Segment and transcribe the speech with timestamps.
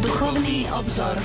[0.00, 1.18] Duchovný obzor.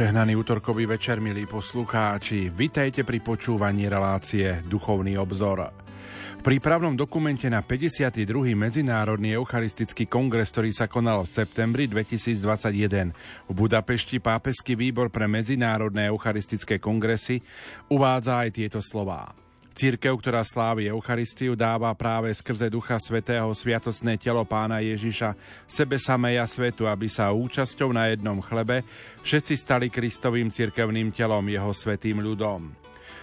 [0.00, 2.48] Požehnaný útorkový večer, milí poslucháči.
[2.48, 5.76] Vitajte pri počúvaní relácie Duchovný obzor.
[6.40, 8.24] V prípravnom dokumente na 52.
[8.56, 16.08] Medzinárodný eucharistický kongres, ktorý sa konal v septembri 2021 v Budapešti, pápežský výbor pre medzinárodné
[16.08, 17.44] eucharistické kongresy
[17.92, 19.36] uvádza aj tieto slová.
[19.70, 25.38] Církev, ktorá slávi Eucharistiu, dáva práve skrze Ducha Svetého sviatosné telo pána Ježiša
[25.70, 28.82] sebe samej a svetu, aby sa účasťou na jednom chlebe
[29.22, 32.74] všetci stali Kristovým cirkevným telom, jeho svetým ľudom.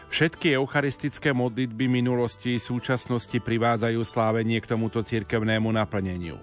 [0.08, 6.40] Všetky eucharistické modlitby minulosti i súčasnosti privádzajú slávenie k tomuto cirkevnému naplneniu.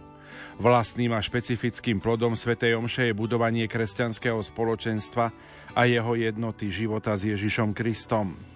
[0.60, 5.32] Vlastným a špecifickým plodom Svetej Omše je budovanie kresťanského spoločenstva
[5.74, 8.53] a jeho jednoty života s Ježišom Kristom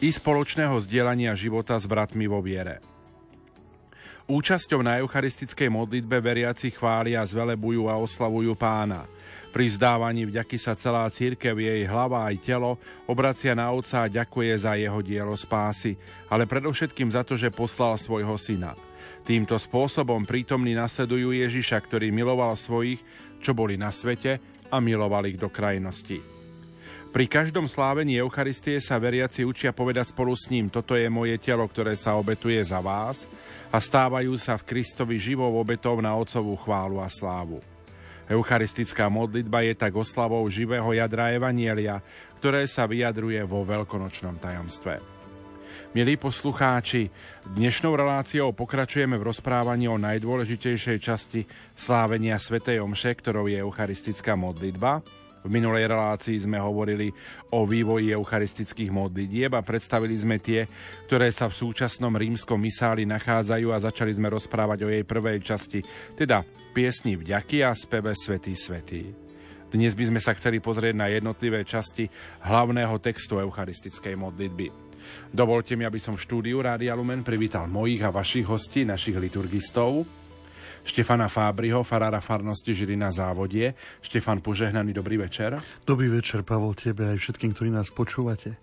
[0.00, 2.84] i spoločného zdieľania života s bratmi vo viere.
[4.26, 9.06] Účasťou na eucharistickej modlitbe veriaci chvália, zvelebujú a oslavujú pána.
[9.54, 12.76] Pri vzdávaní vďaky sa celá církev, jej hlava aj telo
[13.08, 15.96] obracia na Otca a ďakuje za jeho dielo spásy,
[16.28, 18.76] ale predovšetkým za to, že poslal svojho syna.
[19.24, 23.00] Týmto spôsobom prítomní nasledujú Ježiša, ktorý miloval svojich,
[23.40, 26.35] čo boli na svete a miloval ich do krajnosti.
[27.14, 31.62] Pri každom slávení Eucharistie sa veriaci učia povedať spolu s ním, toto je moje telo,
[31.64, 33.30] ktoré sa obetuje za vás
[33.70, 37.62] a stávajú sa v Kristovi živou obetou na Otcovú chválu a slávu.
[38.26, 42.02] Eucharistická modlitba je tak oslavou živého jadra Evanielia,
[42.42, 44.98] ktoré sa vyjadruje vo veľkonočnom tajomstve.
[45.94, 47.08] Milí poslucháči,
[47.54, 51.46] dnešnou reláciou pokračujeme v rozprávaní o najdôležitejšej časti
[51.78, 55.00] slávenia Svetej Omše, ktorou je eucharistická modlitba–
[55.46, 57.14] v minulej relácii sme hovorili
[57.54, 60.66] o vývoji eucharistických modlitieb a predstavili sme tie,
[61.06, 65.80] ktoré sa v súčasnom rímskom misáli nachádzajú a začali sme rozprávať o jej prvej časti,
[66.18, 66.42] teda
[66.74, 69.02] piesni vďaky a speve Svetý Svetý.
[69.66, 72.06] Dnes by sme sa chceli pozrieť na jednotlivé časti
[72.42, 74.66] hlavného textu eucharistickej modlitby.
[75.30, 80.06] Dovolte mi, aby som v štúdiu Rádia Lumen privítal mojich a vašich hostí, našich liturgistov.
[80.86, 83.74] Štefana Fábriho, farára farnosti Žilina závodie.
[83.98, 85.58] Štefan, požehnaný dobrý večer.
[85.82, 88.54] Dobrý večer, Pavol, tebe aj všetkým, ktorí nás počúvate.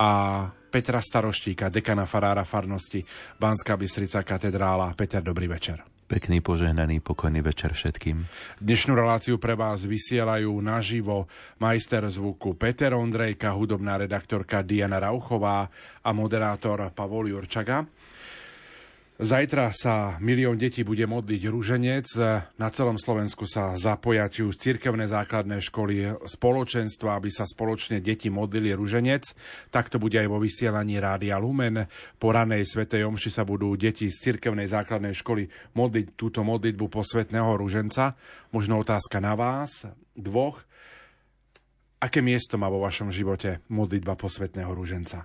[0.00, 3.04] A Petra Staroštíka, dekana farára farnosti
[3.36, 4.96] Banská Bystrica katedrála.
[4.96, 5.84] Peter, dobrý večer.
[6.06, 8.24] Pekný, požehnaný, pokojný večer všetkým.
[8.62, 11.26] Dnešnú reláciu pre vás vysielajú naživo
[11.58, 15.66] majster zvuku Peter Ondrejka, hudobná redaktorka Diana Rauchová
[16.00, 17.82] a moderátor Pavol Jurčaga.
[19.16, 22.04] Zajtra sa milión detí bude modliť rúženec.
[22.60, 29.24] Na celom Slovensku sa zapoja cirkevné základné školy spoločenstva, aby sa spoločne deti modlili rúženec.
[29.72, 31.88] Tak to bude aj vo vysielaní Rádia Lumen.
[32.20, 37.56] Po ranej svetej omši sa budú deti z cirkevnej základnej školy modliť túto modlitbu posvetného
[37.56, 38.20] rúženca.
[38.52, 40.60] Možno otázka na vás, dvoch.
[42.04, 45.24] Aké miesto má vo vašom živote modlitba posvetného rúženca?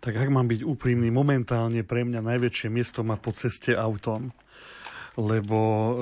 [0.00, 4.32] Tak ak mám byť úprimný, momentálne pre mňa najväčšie miesto má po ceste autom
[5.18, 5.94] lebo e,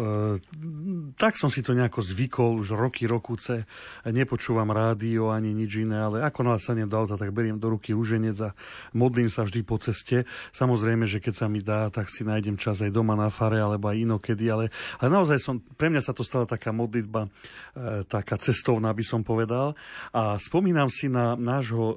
[1.17, 3.65] tak som si to nejako zvykol už roky, rokuce.
[4.05, 8.37] Nepočúvam rádio ani nič iné, ale ako nasadnem do auta, tak beriem do ruky rúženec
[8.45, 8.51] a
[8.93, 10.29] modlím sa vždy po ceste.
[10.53, 13.89] Samozrejme, že keď sa mi dá, tak si nájdem čas aj doma na fare alebo
[13.89, 14.69] aj inokedy, ale,
[15.01, 17.29] ale naozaj som, pre mňa sa to stala taká modlitba,
[17.73, 19.73] e, taká cestovná by som povedal.
[20.13, 21.97] A spomínam si na nášho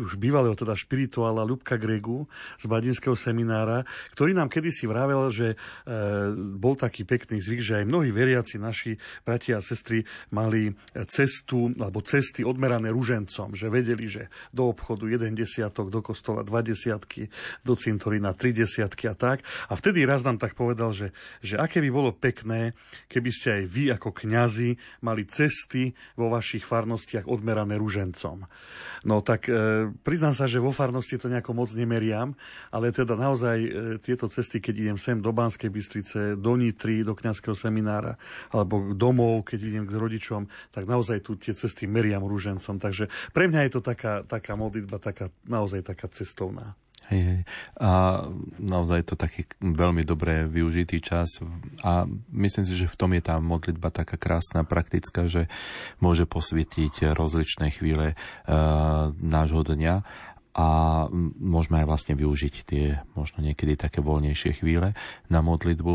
[0.00, 2.26] už bývalého teda špirituála Ľubka Gregu
[2.58, 5.56] z Badinského seminára, ktorý nám kedysi vravel, že e,
[6.56, 10.72] bol taký pekný zvyk, že aj mnohí veriaci naši bratia a sestry mali
[11.08, 16.60] cestu alebo cesty odmerané ružencom, že vedeli, že do obchodu jeden desiatok, do kostola dva
[16.64, 17.30] desiatky,
[17.62, 19.42] do cintorína tri desiatky a tak.
[19.68, 22.74] A vtedy raz nám tak povedal, že, že aké by bolo pekné,
[23.06, 28.44] keby ste aj vy ako kňazi mali cesty vo vašich farnostiach odmerané ružencom.
[29.04, 32.36] No tak e, priznám sa, že vo farnosti to nejako moc nemeriam,
[32.68, 33.70] ale teda naozaj e,
[34.02, 38.14] tieto cesty, keď idem sem do Banskej Bystrice, do Nitry, do kňazského seminára,
[38.54, 42.78] alebo domov, keď idem k rodičom, tak naozaj tu tie cesty meriam rúžencom.
[42.78, 46.78] Takže pre mňa je to taká, taká modlitba, taká, naozaj taká cestovná.
[47.10, 47.40] Hej, hej.
[47.82, 48.22] A
[48.62, 51.42] naozaj to taký veľmi dobre využitý čas
[51.82, 55.50] a myslím si, že v tom je tá modlitba taká krásna, praktická, že
[55.98, 60.06] môže posvietiť rozličné chvíle uh, nášho dňa
[60.60, 60.64] a
[61.40, 64.92] môžeme aj vlastne využiť tie možno niekedy také voľnejšie chvíle
[65.32, 65.94] na modlitbu.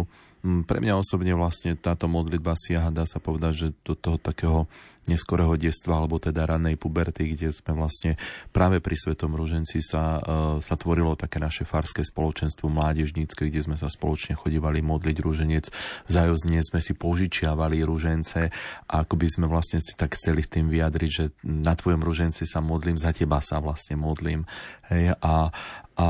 [0.65, 4.65] Pre mňa osobne vlastne táto modlitba siaha, dá sa povedať, že do toho takého
[5.06, 8.18] neskorého detstva, alebo teda rannej puberty, kde sme vlastne
[8.50, 10.22] práve pri Svetom Ruženci sa, e,
[10.62, 15.66] sa tvorilo také naše farské spoločenstvo mládežnícke, kde sme sa spoločne chodívali modliť rúženec.
[16.10, 18.50] Vzájomne sme si požičiavali rúžence
[18.90, 22.60] a ako by sme vlastne si tak chceli tým vyjadriť, že na tvojom rúženci sa
[22.60, 24.44] modlím, za teba sa vlastne modlím.
[24.90, 25.50] Hej, a,
[25.98, 26.07] a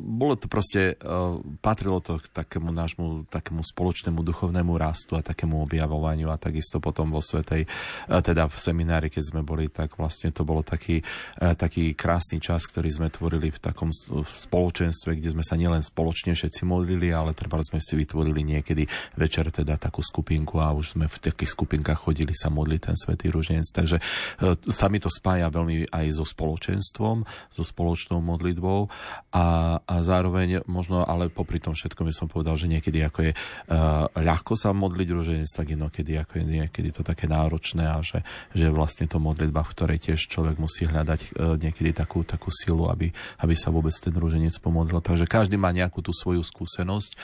[0.00, 5.60] bolo to proste, uh, patrilo to k takému nášmu takému spoločnému duchovnému rastu a takému
[5.66, 10.34] objavovaniu a takisto potom vo Svetej, uh, teda v seminári, keď sme boli, tak vlastne
[10.34, 13.94] to bolo taký, uh, taký krásny čas, ktorý sme tvorili v takom
[14.26, 18.82] spoločenstve, kde sme sa nielen spoločne všetci modlili, ale treba sme si vytvorili niekedy
[19.14, 23.30] večer teda takú skupinku a už sme v takých skupinkách chodili sa modliť ten Svetý
[23.30, 23.70] Ruženec.
[23.70, 27.22] Takže uh, sa mi to spája veľmi aj so spoločenstvom,
[27.54, 28.90] so spoločnou modlitbou
[29.30, 33.32] a, a zároveň možno, ale popri tom všetkom by som povedal, že niekedy ako je
[33.32, 38.15] uh, ľahko sa modliť ruženec, tak inokedy ako je niekedy to také náročné a že,
[38.52, 42.86] že vlastne to modlitba, v ktorej tiež človek musí hľadať uh, niekedy takú, takú silu,
[42.92, 43.10] aby,
[43.40, 45.02] aby sa vôbec ten ruženec pomodlil.
[45.02, 47.18] Takže každý má nejakú tú svoju skúsenosť uh,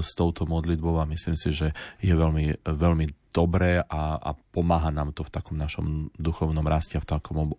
[0.00, 5.12] s touto modlitbou a myslím si, že je veľmi, veľmi dobré a, a pomáha nám
[5.12, 7.54] to v takom našom duchovnom raste, v takom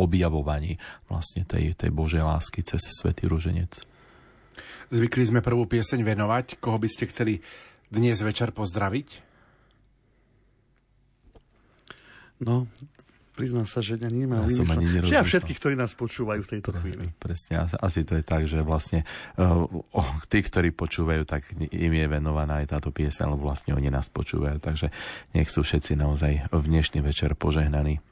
[0.00, 0.80] objavovaní
[1.12, 3.84] vlastne tej, tej Božej lásky cez Svetý Ruženec.
[4.90, 6.58] Zvykli sme prvú pieseň venovať.
[6.58, 7.44] Koho by ste chceli
[7.92, 9.29] dnes večer pozdraviť?
[12.40, 12.64] No,
[13.36, 16.76] priznám sa, že ani nemám ja, som ani ja všetkých, ktorí nás počúvajú v tejto
[16.76, 17.08] chvíli.
[17.16, 19.08] Presne, asi to je tak, že vlastne
[19.40, 19.64] uh,
[19.96, 24.12] oh, tí, ktorí počúvajú, tak im je venovaná aj táto pieseň, lebo vlastne oni nás
[24.12, 24.92] počúvajú, takže
[25.32, 28.04] nech sú všetci naozaj v dnešný večer požehnaní.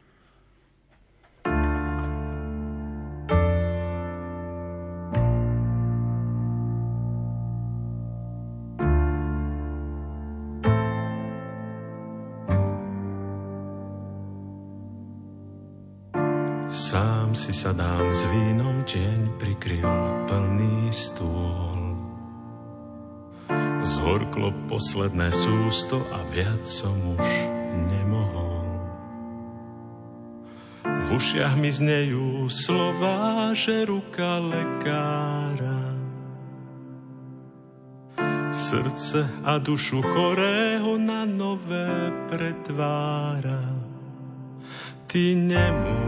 [16.68, 19.88] Si sadám s vínom, deň prikryl
[20.28, 21.96] plný stôl.
[23.88, 27.28] Zhorklo posledné sústo a viac som už
[27.88, 28.68] nemohol.
[30.84, 35.96] V ušiach mi znejú slova, že ruka lekára
[38.52, 43.64] srdce a dušu chorého na nové pretvára.
[45.08, 46.07] Ty nemôžeš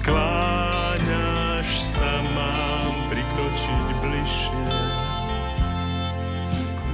[0.00, 4.64] skláňaš sa, mám prikročiť bližšie.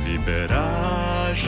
[0.03, 1.47] Vyberážaj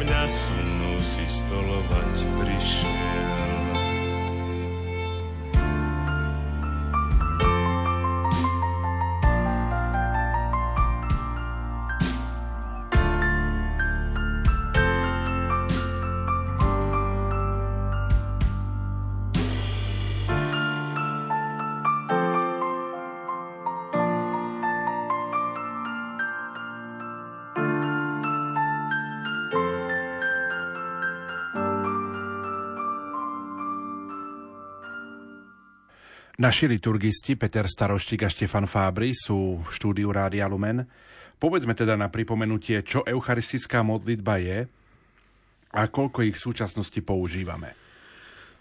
[0.00, 3.39] mňa so mnou si stolovať prišiel.
[36.40, 40.88] Naši liturgisti Peter Staroštík a Štefan Fábry sú v štúdiu Rádia Lumen.
[41.36, 44.64] Povedzme teda na pripomenutie, čo eucharistická modlitba je
[45.76, 47.76] a koľko ich v súčasnosti používame.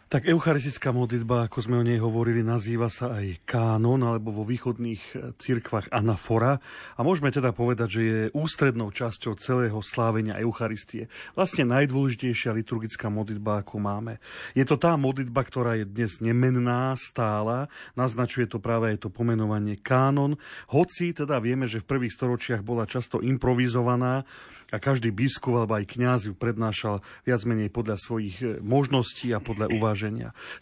[0.10, 5.04] Tak eucharistická modlitba, ako sme o nej hovorili, nazýva sa aj kánon, alebo vo východných
[5.14, 6.58] e, cirkvách anafora.
[6.98, 11.14] A môžeme teda povedať, že je ústrednou časťou celého slávenia Eucharistie.
[11.38, 14.18] Vlastne najdôležitejšia liturgická modlitba, ako máme.
[14.58, 17.70] Je to tá modlitba, ktorá je dnes nemenná, stála.
[17.94, 20.42] Naznačuje to práve aj to pomenovanie kánon.
[20.74, 24.26] Hoci teda vieme, že v prvých storočiach bola často improvizovaná
[24.74, 29.42] a každý biskup alebo aj kňaz ju prednášal viac menej podľa svojich e, možností a
[29.42, 29.99] podľa uváženia.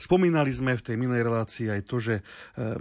[0.01, 2.23] Spomínali sme v tej minulej relácii aj to, že e,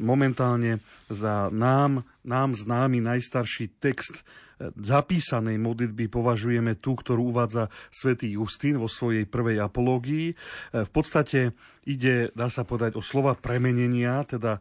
[0.00, 0.80] momentálne
[1.12, 4.24] za nám, nám známy najstarší text
[4.58, 10.32] zapísanej modlitby považujeme tú, ktorú uvádza svätý Justín vo svojej prvej apológii.
[10.32, 10.34] E,
[10.72, 11.52] v podstate
[11.84, 14.60] ide, dá sa povedať, o slova premenenia, teda e,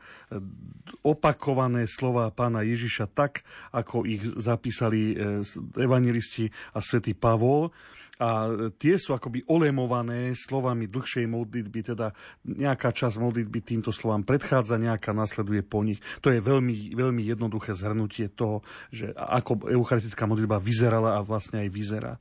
[1.08, 5.44] opakované slova pána Ježiša tak, ako ich zapísali e,
[5.80, 7.72] evangelisti a svätý Pavol
[8.16, 8.48] a
[8.80, 12.16] tie sú akoby olemované slovami dlhšej modlitby, teda
[12.48, 16.00] nejaká časť modlitby týmto slovám predchádza, nejaká nasleduje po nich.
[16.24, 21.70] To je veľmi, veľmi jednoduché zhrnutie toho, že ako eucharistická modlitba vyzerala a vlastne aj
[21.72, 22.14] vyzerá.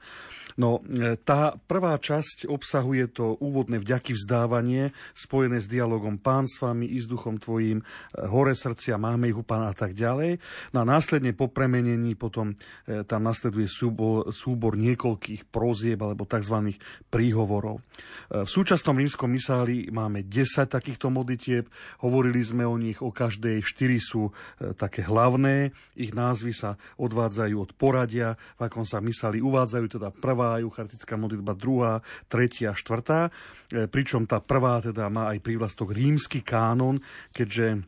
[0.54, 6.62] No, e, tá prvá časť obsahuje to úvodné vďaky vzdávanie, spojené s dialogom Pán s
[6.62, 7.84] vami i s duchom tvojím, e,
[8.30, 10.38] hore srdcia, máme ich u Pána a tak ďalej.
[10.70, 12.54] No a následne po premenení potom
[12.86, 16.78] e, tam nasleduje súbor, súbor niekoľkých prozieb alebo tzv.
[17.10, 17.82] príhovorov.
[18.30, 21.66] V súčasnom rímskom misáli máme 10 takýchto modlitieb,
[22.02, 24.30] hovorili sme o nich, o každej 4 sú
[24.78, 30.43] také hlavné, ich názvy sa odvádzajú od poradia, v akom sa misáli uvádzajú, teda prvá
[30.44, 33.32] prvá eucharistická modlitba, druhá, tretia, štvrtá,
[33.72, 37.00] e, pričom tá prvá teda má aj prívlastok rímsky kánon,
[37.32, 37.80] keďže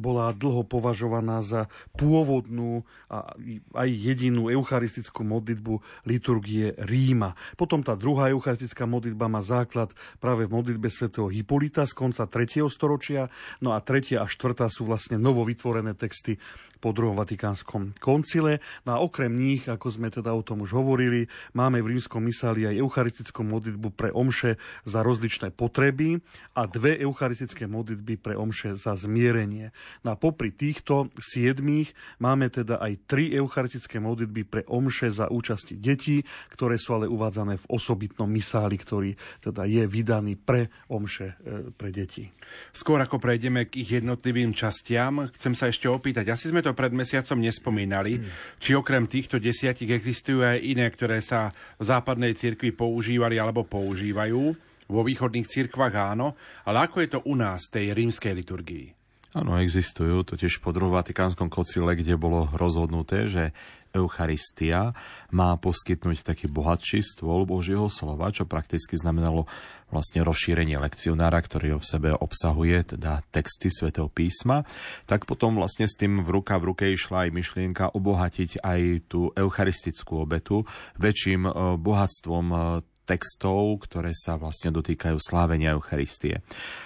[0.00, 1.68] bola dlho považovaná za
[2.00, 2.80] pôvodnú
[3.12, 3.36] a
[3.76, 7.36] aj jedinú eucharistickú modlitbu liturgie Ríma.
[7.60, 12.64] Potom tá druhá eucharistická modlitba má základ práve v modlitbe svätého Hipolita z konca 3.
[12.72, 13.28] storočia,
[13.60, 16.40] no a tretia a štvrtá sú vlastne novovytvorené texty
[16.78, 18.60] po druhom Vatikánskom koncile.
[18.84, 22.68] No a okrem nich, ako sme teda o tom už hovorili, máme v rímskom misáli
[22.68, 26.20] aj eucharistickú modlitbu pre omše za rozličné potreby
[26.52, 29.72] a dve eucharistické modlitby pre omše za zmierenie.
[30.04, 35.78] No a popri týchto siedmých máme teda aj tri eucharistické modlitby pre omše za účasti
[35.78, 41.70] detí, ktoré sú ale uvádzané v osobitnom misáli, ktorý teda je vydaný pre omše e,
[41.70, 42.28] pre deti.
[42.74, 46.90] Skôr ako prejdeme k ich jednotlivým častiam, chcem sa ešte opýtať, asi sme to pred
[46.90, 48.58] mesiacom nespomínali, mm.
[48.58, 54.42] či okrem týchto desiatich existujú aj iné, ktoré sa v západnej cirkvi používali alebo používajú.
[54.86, 56.34] Vo východných cirkvách áno,
[56.66, 58.86] ale ako je to u nás, tej rímskej liturgii?
[59.34, 63.50] Áno, existujú, totiž po druhom Vatikánskom kocile, kde bolo rozhodnuté, že
[63.96, 64.92] Eucharistia
[65.32, 69.48] má poskytnúť taký bohatší stôl Božieho slova, čo prakticky znamenalo
[69.88, 74.66] vlastne rozšírenie lekcionára, ktorý v sebe obsahuje teda texty svätého písma,
[75.06, 79.30] tak potom vlastne s tým v ruka v ruke išla aj myšlienka obohatiť aj tú
[79.32, 80.66] eucharistickú obetu
[80.98, 82.60] väčším eh, bohatstvom eh,
[83.06, 86.42] textov, ktoré sa vlastne dotýkajú slávenia Eucharistie.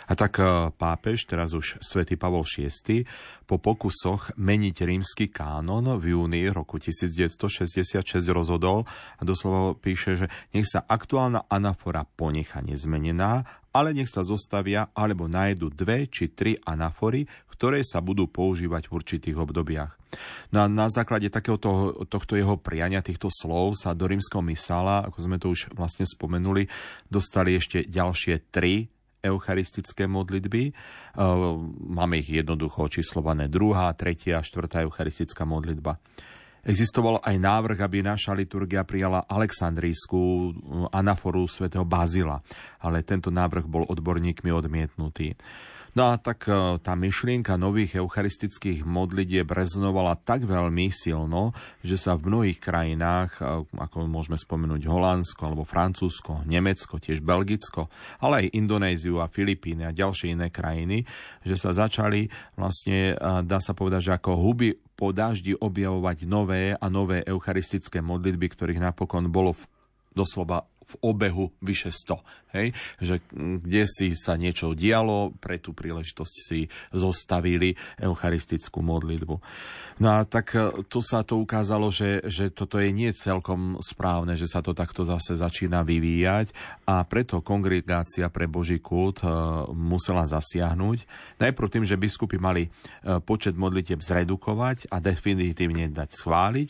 [0.07, 3.09] A tak e, pápež, teraz už svätý Pavol VI,
[3.49, 8.87] po pokusoch meniť rímsky kánon v júni roku 1966 rozhodol
[9.19, 15.31] a doslova píše, že nech sa aktuálna anafora ponecha nezmenená, ale nech sa zostavia alebo
[15.31, 17.27] nájdu dve či tri anafory,
[17.61, 20.00] ktoré sa budú používať v určitých obdobiach.
[20.50, 25.19] No a na základe takéhoto, tohto jeho priania, týchto slov sa do rímskeho misála, ako
[25.23, 26.67] sme to už vlastne spomenuli,
[27.07, 28.89] dostali ešte ďalšie tri
[29.21, 30.62] eucharistické modlitby.
[30.67, 30.73] E,
[31.85, 36.00] máme ich jednoducho očíslované druhá, tretia štvrtá eucharistická modlitba.
[36.61, 40.50] Existoval aj návrh, aby naša liturgia prijala aleksandrijskú e,
[40.93, 42.45] anaforu svätého Bazila,
[42.85, 45.33] ale tento návrh bol odborníkmi odmietnutý.
[45.90, 51.50] No a tak e, tá myšlienka nových eucharistických modlitieb rezonovala tak veľmi silno,
[51.83, 57.88] že sa v mnohých krajinách, e, ako môžeme spomenúť Holandsko alebo Francúzsko, Nemecko, tiež Belgicko,
[58.21, 61.02] ale aj Indonéziu a Filipíny a ďalšie iné krajiny,
[61.43, 63.17] že sa začali vlastne,
[63.49, 68.85] dá sa povedať, že ako huby po daždi objavovať nové a nové eucharistické modlitby, ktorých
[68.85, 69.64] napokon bolo v
[70.12, 72.18] doslova v obehu vyše 100.
[72.54, 72.75] Hej?
[72.99, 73.14] Že
[73.62, 79.37] kde si sa niečo dialo, pre tú príležitosť si zostavili eucharistickú modlitbu.
[80.00, 84.32] No a tak e, tu sa to ukázalo, že, že toto je nie celkom správne,
[84.32, 86.56] že sa to takto zase začína vyvíjať
[86.88, 89.28] a preto kongregácia pre Boží kult e,
[89.76, 91.04] musela zasiahnuť.
[91.37, 92.70] Najprv tým, že biskupy mali e,
[93.20, 96.68] počet modlitieb zredukovať a definitívne dať schváliť.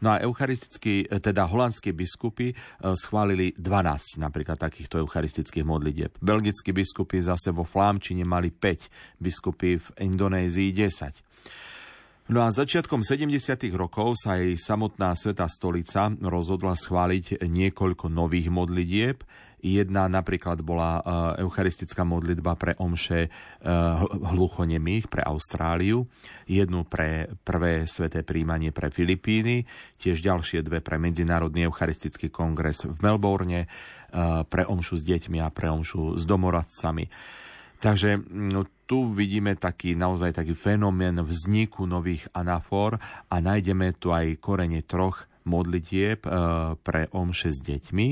[0.00, 2.56] No a eucharistickí, teda holandskí biskupy
[2.96, 6.16] schválili 12 napríklad takýchto eucharistických modlitieb.
[6.18, 11.29] Belgickí biskupy zase vo Flámčine mali 5, biskupy v Indonézii 10.
[12.30, 13.34] No a začiatkom 70.
[13.74, 19.26] rokov sa aj samotná Sveta stolica rozhodla schváliť niekoľko nových modlitieb,
[19.60, 23.30] Jedna napríklad bola e, eucharistická modlitba pre omše e,
[24.32, 26.08] hluchonemých pre Austráliu,
[26.48, 29.68] jednu pre prvé sveté príjmanie pre Filipíny,
[30.00, 33.66] tiež ďalšie dve pre Medzinárodný eucharistický kongres v Melbourne, e,
[34.48, 37.04] pre omšu s deťmi a pre omšu s domoradcami.
[37.80, 43.00] Takže no, tu vidíme taký naozaj taký fenomén vzniku nových anafor
[43.32, 46.30] a nájdeme tu aj korene troch modlitieb e,
[46.76, 48.08] pre omše s deťmi.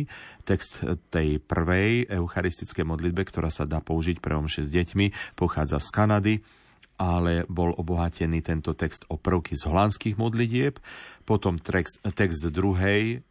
[0.48, 0.80] Text
[1.12, 6.34] tej prvej eucharistickej modlitbe, ktorá sa dá použiť pre omše s deťmi, pochádza z Kanady,
[6.98, 10.80] ale bol obohatený tento text o prvky z holandských modlitieb.
[11.28, 13.27] Potom text, text druhej uh,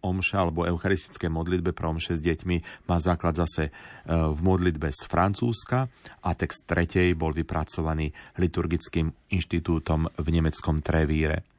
[0.00, 5.04] omša alebo eucharistické modlitbe pre omše s deťmi má základ zase uh, v modlitbe z
[5.10, 5.84] Francúzska
[6.24, 8.08] a text tretej bol vypracovaný
[8.40, 11.49] liturgickým inštitútom v nemeckom Trevíre.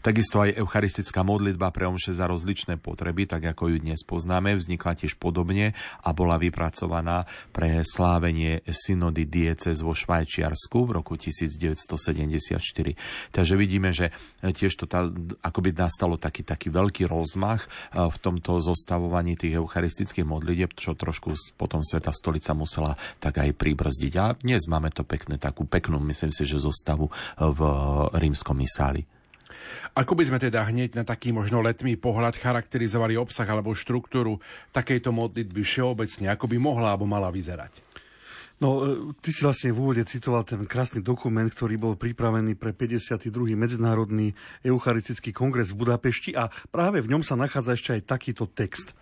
[0.00, 4.96] Takisto aj eucharistická modlitba pre omše za rozličné potreby, tak ako ju dnes poznáme, vznikla
[4.96, 12.60] tiež podobne a bola vypracovaná pre slávenie synody diecez vo Švajčiarsku v roku 1974.
[13.30, 15.04] Takže vidíme, že tiež to tá,
[15.44, 21.36] akoby nastalo taký, taký veľký rozmach e, v tomto zostavovaní tých eucharistických modlitieb, čo trošku
[21.56, 24.12] potom Sveta stolica musela tak aj pribrzdiť.
[24.16, 27.60] A dnes máme to pekné, takú peknú, myslím si, že zostavu v
[28.16, 29.19] rímskom misáli.
[29.96, 34.38] Ako by sme teda hneď na taký možno letmý pohľad charakterizovali obsah alebo štruktúru
[34.70, 37.90] takejto modlitby všeobecne, ako by mohla alebo mala vyzerať?
[38.60, 42.76] No, e, ty si vlastne v úvode citoval ten krásny dokument, ktorý bol pripravený pre
[42.76, 43.56] 52.
[43.56, 48.92] Medzinárodný eucharistický kongres v Budapešti a práve v ňom sa nachádza ešte aj takýto text.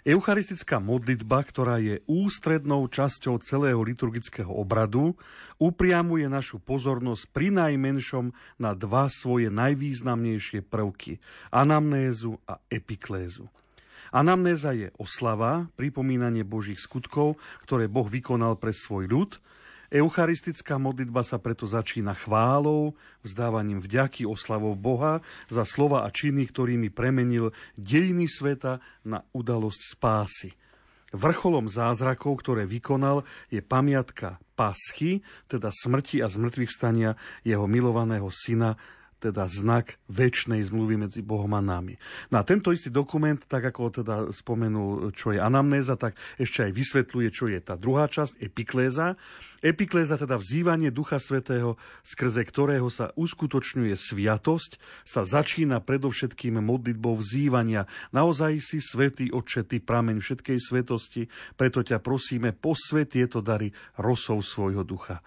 [0.00, 5.12] Eucharistická modlitba, ktorá je ústrednou časťou celého liturgického obradu,
[5.60, 11.20] upriamuje našu pozornosť pri najmenšom na dva svoje najvýznamnejšie prvky–
[11.52, 13.44] anamnézu a epiklézu.
[14.08, 17.36] Anamnéza je oslava, pripomínanie Božích skutkov,
[17.68, 19.32] ktoré Boh vykonal pre svoj ľud–
[19.90, 22.94] Eucharistická modlitba sa preto začína chválou,
[23.26, 25.18] vzdávaním vďaky, oslavou Boha
[25.50, 30.50] za slova a činy, ktorými premenil dejiny sveta na udalosť spásy.
[31.10, 38.78] Vrcholom zázrakov, ktoré vykonal, je pamiatka paschy, teda smrti a zmrtvých stania jeho milovaného syna
[39.20, 42.00] teda znak väčšnej zmluvy medzi Bohom a nami.
[42.32, 46.72] No a tento istý dokument, tak ako teda spomenul, čo je anamnéza, tak ešte aj
[46.72, 49.20] vysvetľuje, čo je tá druhá časť, epikléza.
[49.60, 57.84] Epikléza teda vzývanie Ducha Svetého, skrze ktorého sa uskutočňuje sviatosť, sa začína predovšetkým modlitbou vzývania.
[58.16, 61.28] Naozaj si svetý Otče, ty prameň všetkej svetosti,
[61.60, 63.68] preto ťa prosíme, posvet tieto dary
[64.00, 65.20] rosou svojho ducha.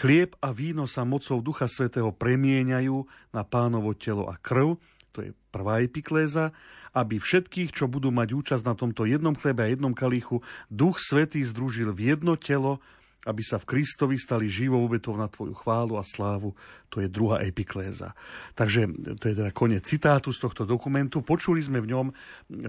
[0.00, 3.04] Chlieb a víno sa mocou Ducha Svetého premieňajú
[3.36, 4.80] na pánovo telo a krv,
[5.12, 6.56] to je prvá epikléza,
[6.96, 10.40] aby všetkých, čo budú mať účasť na tomto jednom chlebe a jednom kalichu,
[10.72, 12.80] Duch Svetý združil v jedno telo,
[13.28, 16.56] aby sa v Kristovi stali živou obetou na tvoju chválu a slávu.
[16.88, 18.16] To je druhá epikléza.
[18.56, 18.88] Takže
[19.20, 21.20] to je teda koniec citátu z tohto dokumentu.
[21.20, 22.06] Počuli sme v ňom,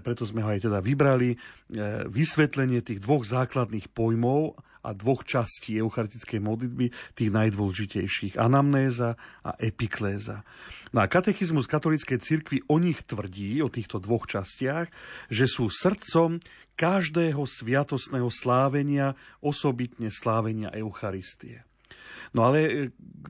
[0.04, 1.38] preto sme ho aj teda vybrali, e,
[2.12, 9.16] vysvetlenie tých dvoch základných pojmov a dvoch častí eucharistickej modlitby, tých najdôležitejších, anamnéza
[9.46, 10.44] a epikléza.
[10.92, 14.92] No a katechizmus katolíckej cirkvi o nich tvrdí, o týchto dvoch častiach,
[15.32, 16.44] že sú srdcom
[16.76, 21.64] každého sviatosného slávenia, osobitne slávenia Eucharistie.
[22.32, 22.72] No ale e,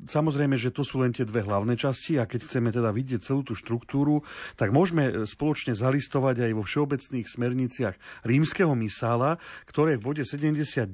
[0.08, 3.42] samozrejme, že to sú len tie dve hlavné časti a keď chceme teda vidieť celú
[3.42, 4.22] tú štruktúru,
[4.56, 10.92] tak môžeme e, spoločne zalistovať aj vo všeobecných smerniciach rímskeho misála, ktoré v bode 79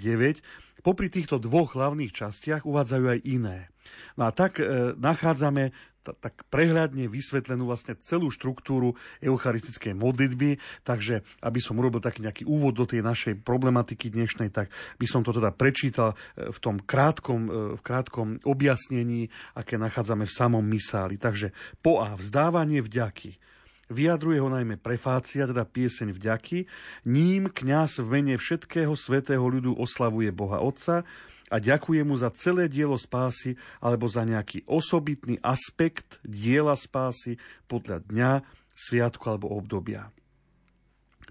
[0.88, 3.68] popri týchto dvoch hlavných častiach uvádzajú aj iné.
[4.16, 5.76] No a tak e, nachádzame
[6.16, 12.78] tak prehľadne vysvetlenú vlastne celú štruktúru eucharistickej modlitby, takže aby som urobil taký nejaký úvod
[12.78, 17.42] do tej našej problematiky dnešnej, tak by som to teda prečítal e, v tom krátkom,
[17.48, 21.20] e, v krátkom objasnení, aké nachádzame v samom misáli.
[21.20, 23.40] Takže po A vzdávanie vďaky.
[23.88, 26.68] Vyjadruje ho najmä prefácia, teda pieseň vďaky.
[27.08, 31.08] Ním kňaz v mene všetkého svetého ľudu oslavuje Boha Otca
[31.48, 37.40] a ďakuje mu za celé dielo spásy alebo za nejaký osobitný aspekt diela spásy
[37.72, 38.32] podľa dňa,
[38.76, 40.12] sviatku alebo obdobia.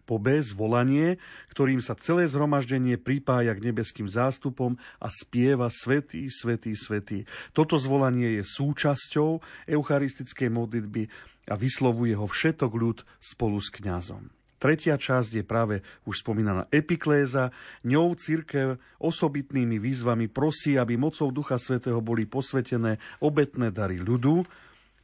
[0.07, 1.19] Po B zvolanie,
[1.51, 7.27] ktorým sa celé zhromaždenie pripája k nebeským zástupom a spieva Svetý, Svetý, Svetý.
[7.51, 11.11] Toto zvolanie je súčasťou eucharistickej modlitby
[11.51, 14.31] a vyslovuje ho všetok ľud spolu s kňazom.
[14.67, 15.79] Tretia časť je práve
[16.11, 17.55] už spomínaná epikléza.
[17.87, 24.43] Ňou církev osobitnými výzvami prosí, aby mocou Ducha Svetého boli posvetené obetné dary ľudu,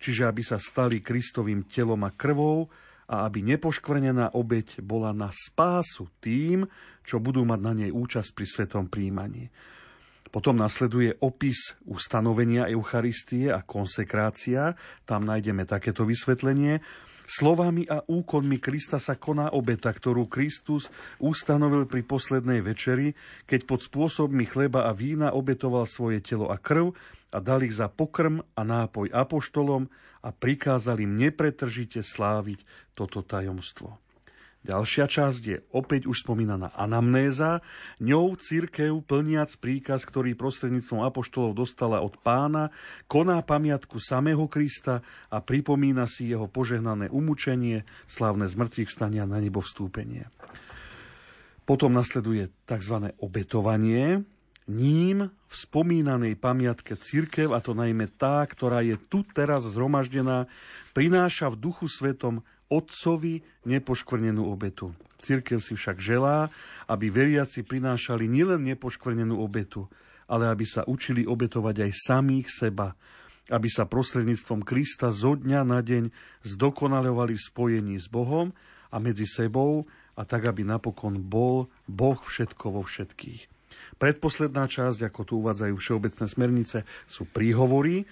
[0.03, 2.75] čiže aby sa stali Kristovým telom a krvou
[3.07, 6.67] a aby nepoškvrnená obeť bola na spásu tým,
[7.07, 9.47] čo budú mať na nej účasť pri svetom príjmaní.
[10.35, 14.75] Potom nasleduje opis ustanovenia Eucharistie a konsekrácia.
[15.07, 16.83] Tam nájdeme takéto vysvetlenie.
[17.33, 23.17] Slovami a úkonmi Krista sa koná obeta, ktorú Kristus ustanovil pri poslednej večeri,
[23.49, 26.93] keď pod spôsobmi chleba a vína obetoval svoje telo a krv
[27.33, 29.89] a dal ich za pokrm a nápoj apoštolom
[30.21, 33.97] a prikázal im nepretržite sláviť toto tajomstvo.
[34.63, 37.67] Ďalšia časť je opäť už spomínaná anamnéza.
[37.99, 42.71] Ňou církev, plniac príkaz, ktorý prostredníctvom apoštolov dostala od pána,
[43.11, 45.03] koná pamiatku samého Krista
[45.35, 50.31] a pripomína si jeho požehnané umúčenie, slávne zmrtvých stania na nebo vstúpenie.
[51.67, 53.11] Potom nasleduje tzv.
[53.19, 54.23] obetovanie,
[54.71, 60.47] ním v spomínanej pamiatke církev, a to najmä tá, ktorá je tu teraz zhromaždená,
[60.95, 64.97] prináša v duchu svetom otcovi nepoškvrnenú obetu.
[65.21, 66.49] Církev si však želá,
[66.89, 69.87] aby veriaci prinášali nielen nepoškvrnenú obetu,
[70.27, 72.97] ale aby sa učili obetovať aj samých seba,
[73.53, 76.09] aby sa prostredníctvom Krista zo dňa na deň
[76.43, 78.57] zdokonalovali v spojení s Bohom
[78.89, 79.85] a medzi sebou
[80.17, 83.53] a tak, aby napokon bol Boh všetko vo všetkých.
[83.97, 88.05] Predposledná časť, ako tu uvádzajú všeobecné smernice, sú príhovory,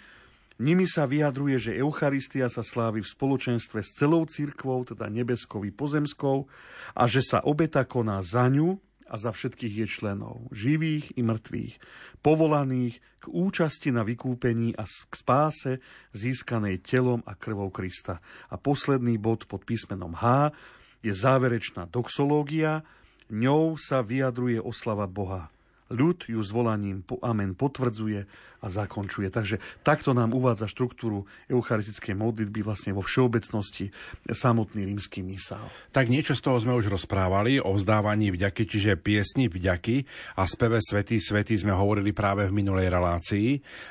[0.61, 5.73] Nimi sa vyjadruje, že Eucharistia sa slávi v spoločenstve s celou církvou, teda nebeskou i
[5.73, 6.45] pozemskou,
[6.93, 8.77] a že sa obeta koná za ňu
[9.09, 11.75] a za všetkých jej členov, živých i mŕtvych,
[12.21, 15.81] povolaných k účasti na vykúpení a k spáse
[16.13, 18.21] získanej telom a krvou Krista.
[18.53, 20.53] A posledný bod pod písmenom H
[21.01, 22.85] je záverečná doxológia,
[23.33, 25.49] ňou sa vyjadruje oslava Boha
[25.91, 28.25] ľud ju zvolaním po amen potvrdzuje
[28.61, 29.33] a zakončuje.
[29.33, 33.91] Takže takto nám uvádza štruktúru eucharistickej modlitby vlastne vo všeobecnosti
[34.29, 35.67] samotný rímsky misál.
[35.91, 40.07] Tak niečo z toho sme už rozprávali o vzdávaní vďaky, čiže piesni vďaky
[40.39, 43.49] a speve Svetý Svetý sme hovorili práve v minulej relácii.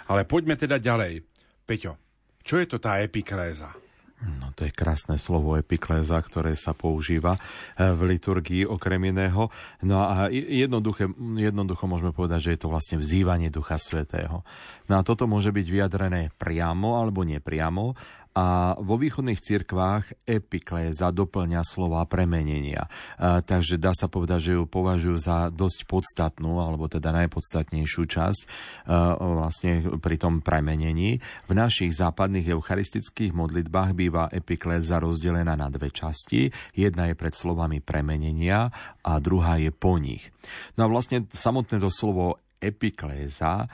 [0.07, 1.25] Ale poďme teda ďalej.
[1.65, 1.97] Peťo,
[2.45, 3.88] čo je to tá epikréza?
[4.19, 9.47] No to je krásne slovo epikléza, ktoré sa používa eh, v liturgii okrem iného.
[9.79, 14.43] No a jednoducho, jednoducho môžeme povedať, že je to vlastne vzývanie Ducha Svetého.
[14.91, 17.95] No a toto môže byť vyjadrené priamo alebo nepriamo
[18.39, 22.88] a vo východných cirkvách epikléza doplňa slova premenenia.
[23.19, 28.41] A, takže dá sa povedať, že ju považujú za dosť podstatnú, alebo teda najpodstatnejšiu časť
[28.88, 31.19] a, vlastne pri tom premenení.
[31.19, 36.47] V našich západných eucharistických modlitbách býva epikléza rozdelená na dve časti.
[36.71, 38.71] Jedna je pred slovami premenenia
[39.04, 40.32] a druhá je po nich.
[40.80, 43.67] No a vlastne samotné to slovo epikléza e,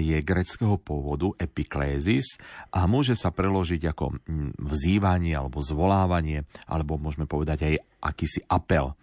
[0.00, 2.36] je greckého pôvodu epiklézis
[2.70, 8.94] a môže sa preložiť ako mm, vzývanie alebo zvolávanie, alebo môžeme povedať aj akýsi apel.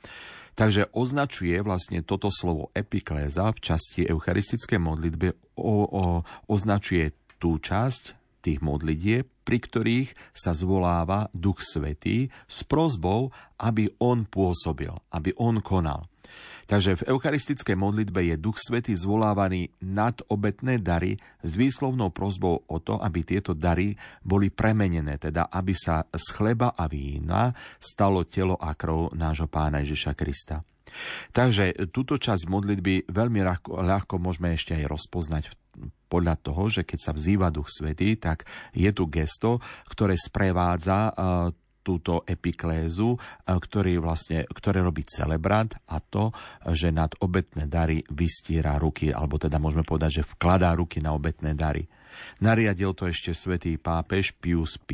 [0.53, 6.03] Takže označuje vlastne toto slovo epikléza v časti eucharistickej modlitby, o, o,
[6.45, 14.29] označuje tú časť tých modlitieb, pri ktorých sa zvoláva Duch Svetý s prozbou, aby on
[14.29, 16.05] pôsobil, aby on konal.
[16.63, 22.77] Takže v eucharistickej modlitbe je Duch Svetý zvolávaný nad obetné dary s výslovnou prozbou o
[22.79, 27.51] to, aby tieto dary boli premenené, teda aby sa z chleba a vína
[27.83, 30.63] stalo telo a krv nášho pána Ježiša Krista.
[31.33, 35.43] Takže túto časť modlitby veľmi ľahko, ľahko môžeme ešte aj rozpoznať
[36.05, 38.45] podľa toho, že keď sa vzýva Duch Svetý, tak
[38.77, 39.57] je tu gesto,
[39.89, 41.09] ktoré sprevádza
[41.83, 46.31] túto epiklézu, ktorý vlastne, ktoré robí celebrant a to,
[46.71, 51.53] že nad obetné dary vystiera ruky, alebo teda môžeme povedať, že vkladá ruky na obetné
[51.53, 51.83] dary.
[52.41, 54.91] Nariadil to ešte svätý pápež Pius V.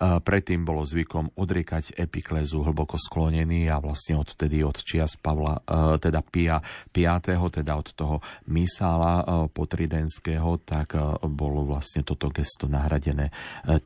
[0.00, 5.62] Predtým bolo zvykom odriekať epiklézu hlboko sklonený a vlastne odtedy od čias Pavla,
[5.96, 6.60] teda Pia
[6.92, 7.38] V.
[7.48, 8.16] teda od toho
[8.50, 13.30] misála potridenského, tak bolo vlastne toto gesto nahradené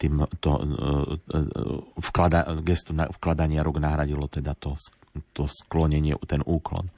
[0.00, 0.52] tým to,
[2.00, 4.74] vklada, gesto vkladania rúk nahradilo teda to,
[5.36, 6.90] to sklonenie, ten úklon.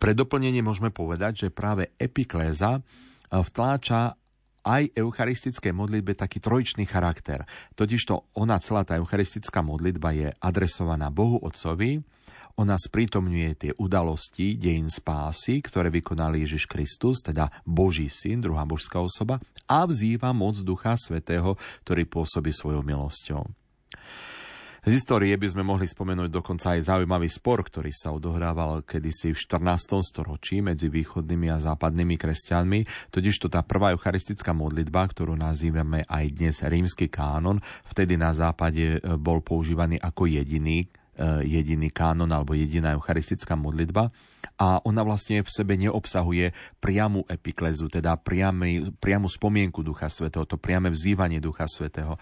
[0.00, 2.80] Pre doplnenie môžeme povedať, že práve epikléza
[3.28, 4.16] vtláča
[4.62, 7.46] aj eucharistické modlitbe taký trojičný charakter.
[7.74, 12.02] Totižto ona, celá tá eucharistická modlitba je adresovaná Bohu Otcovi,
[12.60, 19.00] ona sprítomňuje tie udalosti dejín spásy, ktoré vykonal Ježiš Kristus, teda Boží syn, druhá božská
[19.00, 23.48] osoba, a vzýva moc Ducha Svetého, ktorý pôsobí svojou milosťou.
[24.82, 29.38] Z histórie by sme mohli spomenúť dokonca aj zaujímavý spor, ktorý sa odohrával kedysi v
[29.38, 30.02] 14.
[30.02, 36.24] storočí medzi východnými a západnými kresťanmi, totiž to tá prvá eucharistická modlitba, ktorú nazývame aj
[36.34, 40.86] dnes rímsky kánon, vtedy na západe e, bol používaný ako jediný e,
[41.46, 44.10] jediný kánon alebo jediná eucharistická modlitba
[44.58, 50.60] a ona vlastne v sebe neobsahuje priamu epiklezu, teda priamy, priamu spomienku Ducha Svetého, to
[50.60, 52.16] priame vzývanie Ducha Svetého.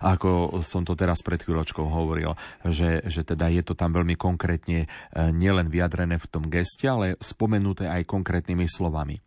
[0.00, 2.32] Ako som to teraz pred chvíľočkou hovoril,
[2.66, 4.88] že, že teda je to tam veľmi konkrétne e,
[5.32, 9.20] nielen vyjadrené v tom geste, ale spomenuté aj konkrétnymi slovami.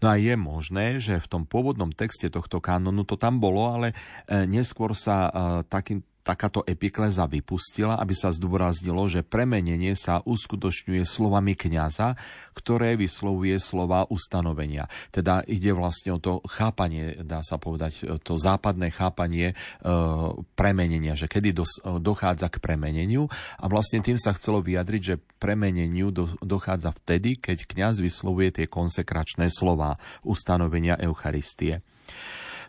[0.00, 3.92] No a je možné, že v tom pôvodnom texte tohto kanonu to tam bolo, ale
[3.92, 5.30] e, neskôr sa e,
[5.68, 12.14] takým, takáto epikleza vypustila, aby sa zdôraznilo, že premenenie sa uskutočňuje slovami kňaza,
[12.52, 14.86] ktoré vyslovuje slova ustanovenia.
[15.08, 19.54] Teda ide vlastne o to chápanie, dá sa povedať, to západné chápanie e,
[20.54, 26.12] premenenia, že kedy dos, dochádza k premeneniu a vlastne tým sa chcelo vyjadriť, že premeneniu
[26.12, 31.80] do, dochádza vtedy, keď kňaz vyslovuje tie konsekračné slova ustanovenia Eucharistie.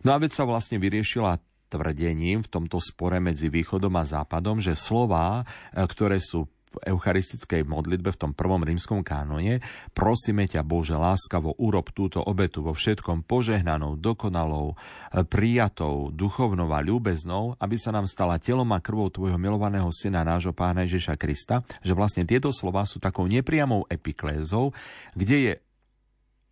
[0.01, 1.37] No a veď sa vlastne vyriešila
[1.71, 7.67] tvrdením v tomto spore medzi východom a západom, že slová, e, ktoré sú v eucharistickej
[7.67, 9.59] modlitbe v tom prvom rímskom kánone
[9.91, 14.75] prosíme ťa Bože láskavo urob túto obetu vo všetkom požehnanou, dokonalou,
[15.11, 20.23] e, prijatou, duchovnou a ľúbeznou, aby sa nám stala telom a krvou tvojho milovaného syna
[20.23, 24.71] nášho pána Ježiša Krista, že vlastne tieto slova sú takou nepriamou epiklézou,
[25.11, 25.53] kde je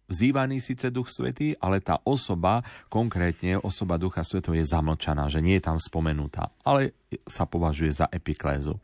[0.09, 5.61] vzývaný síce Duch Svetý, ale tá osoba, konkrétne osoba Ducha Svetého je zamlčaná, že nie
[5.61, 6.97] je tam spomenutá, ale
[7.29, 8.75] sa považuje za epiklézu.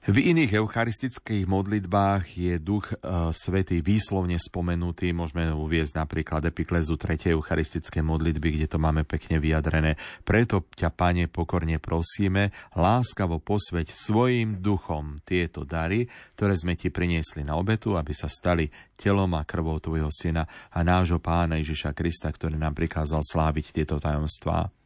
[0.00, 2.96] V iných eucharistických modlitbách je Duch e,
[3.36, 5.12] Svetý výslovne spomenutý.
[5.12, 7.36] Môžeme uviezť napríklad epiklezu 3.
[7.36, 10.00] eucharistické modlitby, kde to máme pekne vyjadrené.
[10.24, 17.44] Preto ťa, Pane, pokorne prosíme, láskavo posveť svojim duchom tieto dary, ktoré sme ti priniesli
[17.44, 22.32] na obetu, aby sa stali telom a krvou tvojho syna a nášho pána Ježiša Krista,
[22.32, 24.79] ktorý nám prikázal sláviť tieto tajomstvá.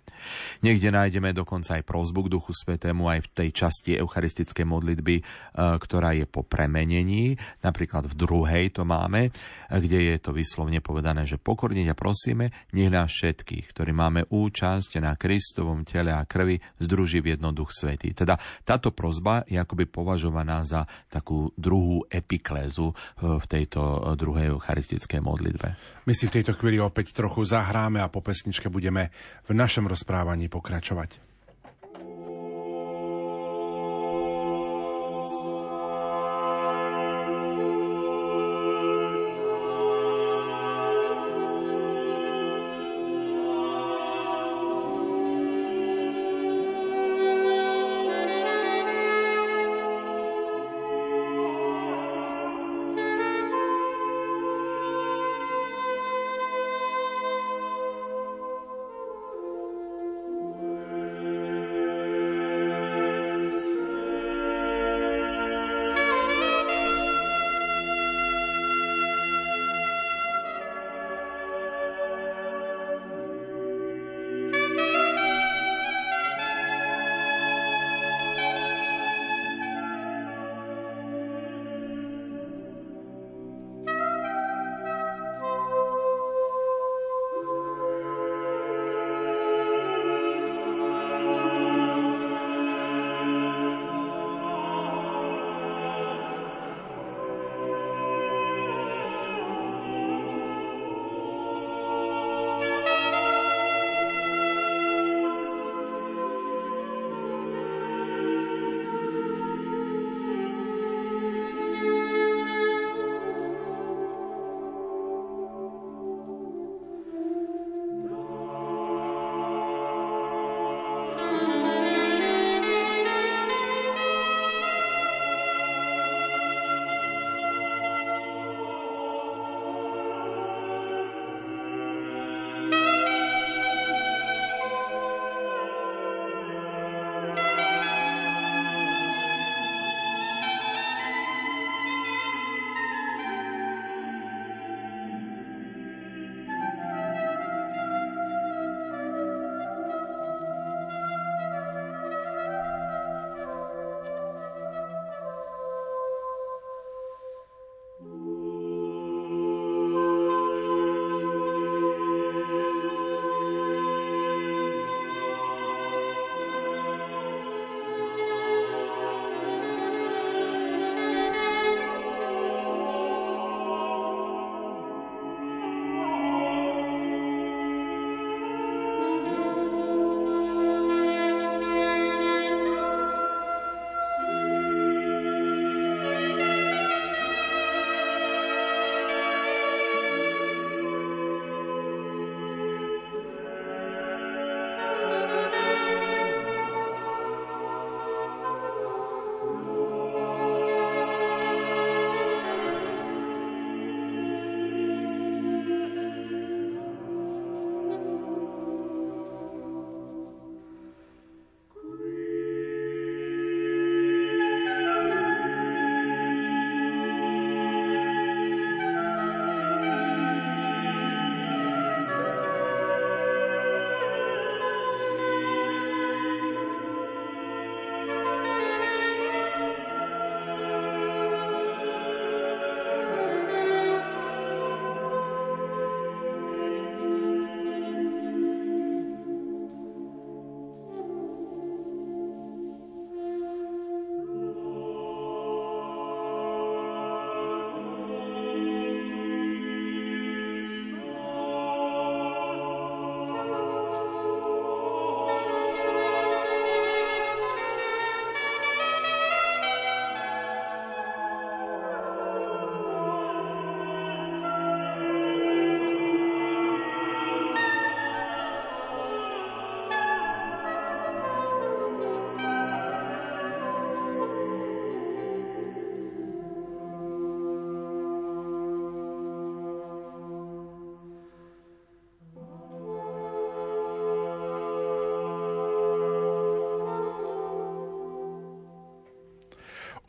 [0.65, 5.23] Niekde nájdeme dokonca aj prozbu k Duchu Svetému aj v tej časti eucharistickej modlitby, e,
[5.55, 7.37] ktorá je po premenení.
[7.61, 9.31] Napríklad v druhej to máme, e,
[9.69, 15.05] kde je to vyslovne povedané, že pokorne ťa prosíme, nech nás všetkých, ktorí máme účasť
[15.05, 18.17] na Kristovom tele a krvi, združí v jedno Duch Svetý.
[18.17, 22.95] Teda táto prozba je akoby považovaná za takú druhú epiklézu e,
[23.39, 25.69] v tejto druhej eucharistickej modlitbe.
[26.05, 29.09] My si v tejto chvíli opäť trochu zahráme a po pesničke budeme
[29.49, 30.14] v našom rozprávaní
[30.47, 31.34] pokračovať.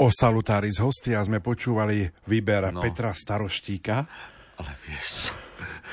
[0.06, 2.78] O salutári z hostia sme počúvali výber no.
[2.78, 4.06] Petra Staroštíka.
[4.62, 5.34] Ale vieš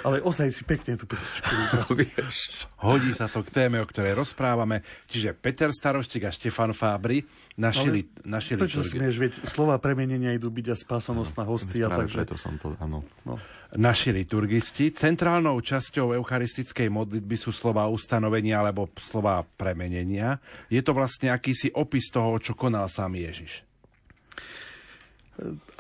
[0.04, 2.68] Ale ozaj si pekne tú pesničku vieš.
[2.84, 4.84] Hodí sa to k téme, o ktorej rozprávame.
[5.08, 7.24] Čiže Peter Staroštík a Štefan Fábry
[7.56, 11.86] našili, Ale našili prečo smieš, veď slova premenenia idú byť a spásanosť na hostia.
[11.88, 12.16] No, takže...
[12.20, 13.08] preto som to, áno.
[13.24, 13.40] No.
[13.72, 14.92] Naši liturgisti.
[14.92, 20.36] Centrálnou časťou eucharistickej modlitby sú slova ustanovenia alebo slova premenenia.
[20.68, 23.71] Je to vlastne akýsi opis toho, čo konal sám Ježiš.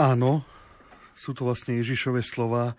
[0.00, 0.46] Áno,
[1.12, 2.72] sú to vlastne Ježišové slova.
[2.72, 2.74] E,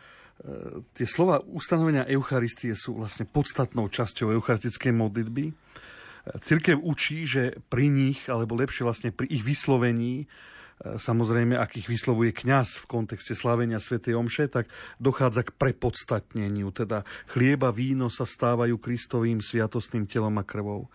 [0.97, 5.45] tie slova ustanovenia Eucharistie sú vlastne podstatnou časťou eucharistickej modlitby.
[5.49, 5.53] E,
[6.41, 11.87] Cirkev učí, že pri nich, alebo lepšie vlastne pri ich vyslovení, e, samozrejme, ak ich
[11.87, 14.65] vyslovuje kňaz v kontexte slávenia svätej Omše, tak
[14.97, 20.89] dochádza k prepodstatneniu, teda chlieba, víno sa stávajú Kristovým sviatostným telom a krvou.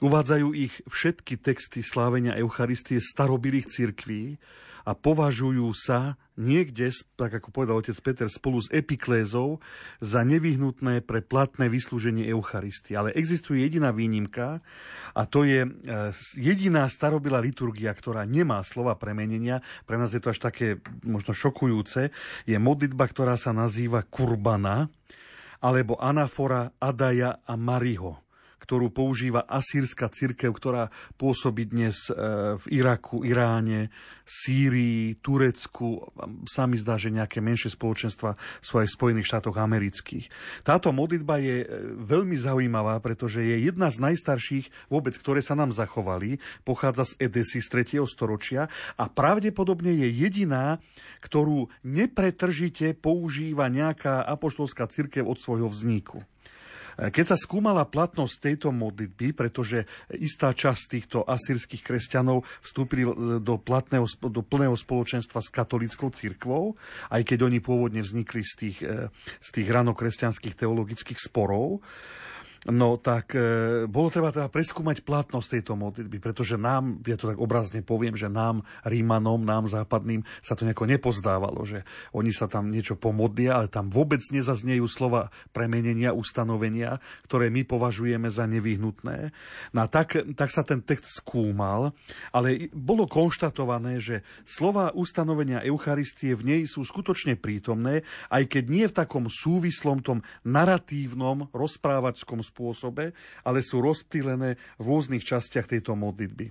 [0.00, 4.40] Uvádzajú ich všetky texty slávenia Eucharistie starobilých cirkví,
[4.84, 9.60] a považujú sa niekde, tak ako povedal otec Peter, spolu s epiklézou
[10.00, 12.96] za nevyhnutné pre platné vyslúženie Eucharistie.
[12.96, 14.64] Ale existuje jediná výnimka
[15.12, 15.70] a to je e,
[16.40, 19.60] jediná starobila liturgia, ktorá nemá slova premenenia.
[19.84, 22.08] Pre nás je to až také možno šokujúce.
[22.48, 24.88] Je modlitba, ktorá sa nazýva kurbana
[25.60, 28.29] alebo anafora Adaja a Mariho
[28.60, 32.14] ktorú používa asýrska cirkev, ktorá pôsobí dnes e,
[32.60, 33.88] v Iraku, Iráne,
[34.28, 36.06] Sýrii, Turecku.
[36.46, 40.30] Sa mi zdá, že nejaké menšie spoločenstva sú aj v Spojených štátoch amerických.
[40.62, 41.66] Táto modlitba je e,
[41.98, 46.38] veľmi zaujímavá, pretože je jedna z najstarších vôbec, ktoré sa nám zachovali.
[46.62, 48.06] Pochádza z Edesy z 3.
[48.06, 50.78] storočia a pravdepodobne je jediná,
[51.24, 56.22] ktorú nepretržite používa nejaká apoštolská cirkev od svojho vzniku.
[57.08, 59.88] Keď sa skúmala platnosť tejto modlitby, pretože
[60.20, 66.76] istá časť týchto asýrskych kresťanov vstúpili e, do, platného, do plného spoločenstva s katolickou cirkvou,
[67.08, 69.08] aj keď oni pôvodne vznikli z tých, e,
[69.40, 71.80] z tých ranokresťanských teologických sporov,
[72.68, 77.40] No tak e, bolo treba teda preskúmať platnosť tejto modlitby, pretože nám, ja to tak
[77.40, 82.68] obrazne poviem, že nám, Rímanom, nám západným, sa to nejako nepozdávalo, že oni sa tam
[82.68, 89.32] niečo pomodlia, ale tam vôbec nezaznejú slova premenenia, ustanovenia, ktoré my považujeme za nevyhnutné.
[89.72, 91.96] No a tak, tak sa ten text skúmal,
[92.28, 98.84] ale bolo konštatované, že slova ustanovenia Eucharistie v nej sú skutočne prítomné, aj keď nie
[98.84, 103.14] v takom súvislom, tom naratívnom, rozprávačskom spôsobe,
[103.46, 106.50] ale sú rozptýlené v rôznych častiach tejto modlitby.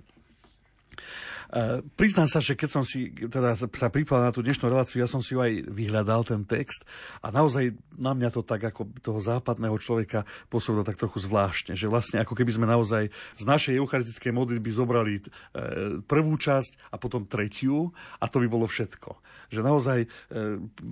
[1.50, 5.10] Uh, priznám sa, že keď som si teda sa pripravil na tú dnešnú reláciu, ja
[5.10, 6.86] som si aj vyhľadal ten text
[7.26, 11.90] a naozaj na mňa to tak ako toho západného človeka pôsobilo tak trochu zvláštne, že
[11.90, 17.26] vlastne ako keby sme naozaj z našej eucharistickej modlitby zobrali uh, prvú časť a potom
[17.26, 17.90] tretiu
[18.22, 19.18] a to by bolo všetko
[19.50, 20.08] že naozaj e,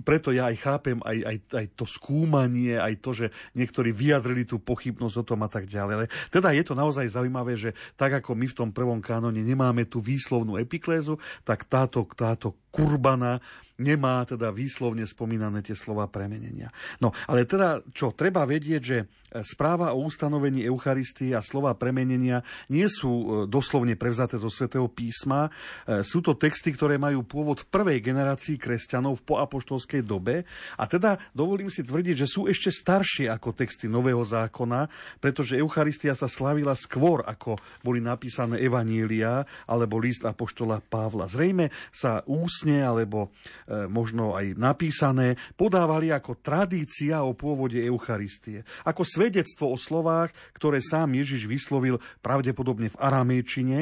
[0.03, 4.59] preto ja aj chápem aj, aj, aj to skúmanie, aj to, že niektorí vyjadrili tú
[4.59, 5.93] pochybnosť o tom a tak ďalej.
[5.95, 9.87] Ale teda je to naozaj zaujímavé, že tak ako my v tom prvom kánone nemáme
[9.87, 13.41] tú výslovnú epiklézu, tak táto, táto kurbana
[13.79, 16.69] nemá teda výslovne spomínané tie slova premenenia.
[16.99, 18.97] No, ale teda, čo treba vedieť, že
[19.45, 25.47] správa o ustanovení Eucharistie a slova premenenia nie sú e, doslovne prevzaté zo svätého písma.
[25.85, 30.43] E, sú to texty, ktoré majú pôvod v prvej generácii kresťanov v poapoštolskej dobe
[30.75, 34.89] a teda dovolím si tvrdiť, že sú ešte staršie ako texty Nového zákona,
[35.21, 41.29] pretože Eucharistia sa slavila skôr, ako boli napísané Evanielia alebo list apoštola Pavla.
[41.29, 42.25] Zrejme sa
[42.59, 43.31] úsne alebo
[43.69, 48.65] E, možno aj napísané, podávali ako tradícia o pôvode Eucharistie.
[48.81, 53.79] Ako svedectvo o slovách, ktoré sám Ježiš vyslovil pravdepodobne v aramejčine,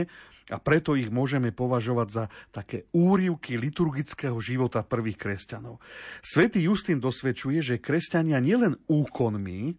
[0.48, 2.26] a preto ich môžeme považovať za
[2.56, 5.84] také úrivky liturgického života prvých kresťanov.
[6.24, 9.76] Svetý Justín dosvedčuje, že kresťania nielen úkonmi,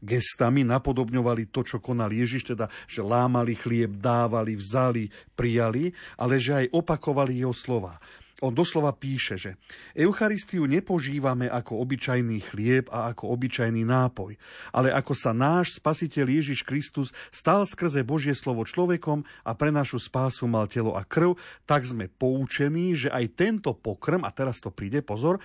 [0.00, 6.64] gestami napodobňovali to, čo konal Ježiš, teda, že lámali chlieb, dávali, vzali, prijali, ale že
[6.64, 7.96] aj opakovali jeho slova
[8.40, 9.50] on doslova píše, že
[9.92, 14.36] Eucharistiu nepožívame ako obyčajný chlieb a ako obyčajný nápoj,
[14.72, 20.00] ale ako sa náš spasiteľ Ježiš Kristus stal skrze Božie slovo človekom a pre našu
[20.00, 21.36] spásu mal telo a krv,
[21.68, 25.38] tak sme poučení, že aj tento pokrm, a teraz to príde, pozor,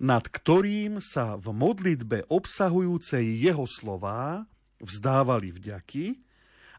[0.00, 4.48] nad ktorým sa v modlitbe obsahujúcej jeho slová
[4.80, 6.16] vzdávali vďaky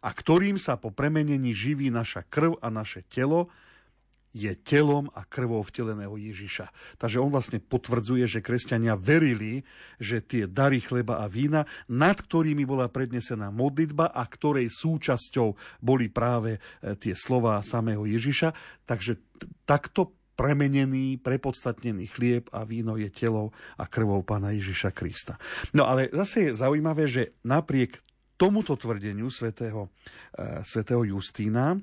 [0.02, 3.54] a ktorým sa po premenení živí naša krv a naše telo,
[4.32, 6.72] je telom a krvou vteleného Ježiša.
[6.98, 9.64] Takže on vlastne potvrdzuje, že kresťania verili,
[10.00, 16.08] že tie dary chleba a vína, nad ktorými bola prednesená modlitba a ktorej súčasťou boli
[16.08, 16.60] práve e,
[16.96, 18.56] tie slova samého Ježiša,
[18.88, 19.20] takže
[19.68, 25.36] takto premenený, prepodstatnený chlieb a víno je telou a krvou pána Ježiša Krista.
[25.76, 28.00] No ale zase je zaujímavé, že napriek
[28.40, 29.94] tomuto tvrdeniu svätého,
[30.34, 31.78] e, svätého Justína,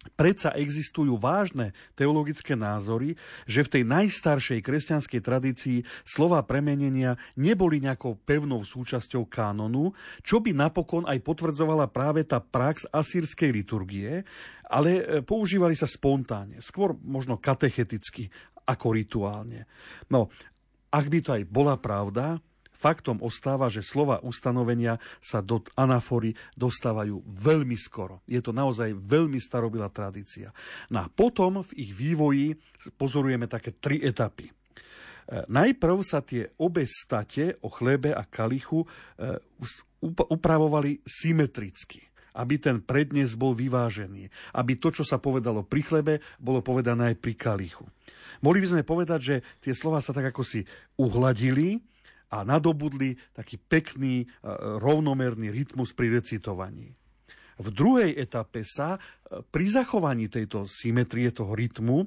[0.00, 5.78] Predsa existujú vážne teologické názory, že v tej najstaršej kresťanskej tradícii
[6.08, 9.92] slova premenenia neboli nejakou pevnou súčasťou kánonu,
[10.24, 14.24] čo by napokon aj potvrdzovala práve tá prax asýrskej liturgie,
[14.72, 18.32] ale e, používali sa spontánne, skôr možno katecheticky
[18.64, 19.68] ako rituálne.
[20.08, 20.32] No,
[20.88, 22.40] ak by to aj bola pravda,
[22.80, 28.24] Faktom ostáva, že slova ustanovenia sa do anafory dostávajú veľmi skoro.
[28.24, 30.48] Je to naozaj veľmi starobilá tradícia.
[30.88, 32.56] No a potom v ich vývoji
[32.96, 34.48] pozorujeme také tri etapy.
[34.48, 34.52] E,
[35.52, 38.88] najprv sa tie obe state o chlebe a kalichu e,
[40.32, 44.30] upravovali symetricky aby ten prednes bol vyvážený.
[44.54, 47.84] Aby to, čo sa povedalo pri chlebe, bolo povedané aj pri kalichu.
[48.40, 50.62] Mohli by sme povedať, že tie slova sa tak ako si
[50.94, 51.82] uhladili
[52.30, 54.26] a nadobudli taký pekný, e,
[54.78, 56.94] rovnomerný rytmus pri recitovaní.
[57.60, 58.98] V druhej etape sa e,
[59.44, 62.06] pri zachovaní tejto symetrie, toho rytmu,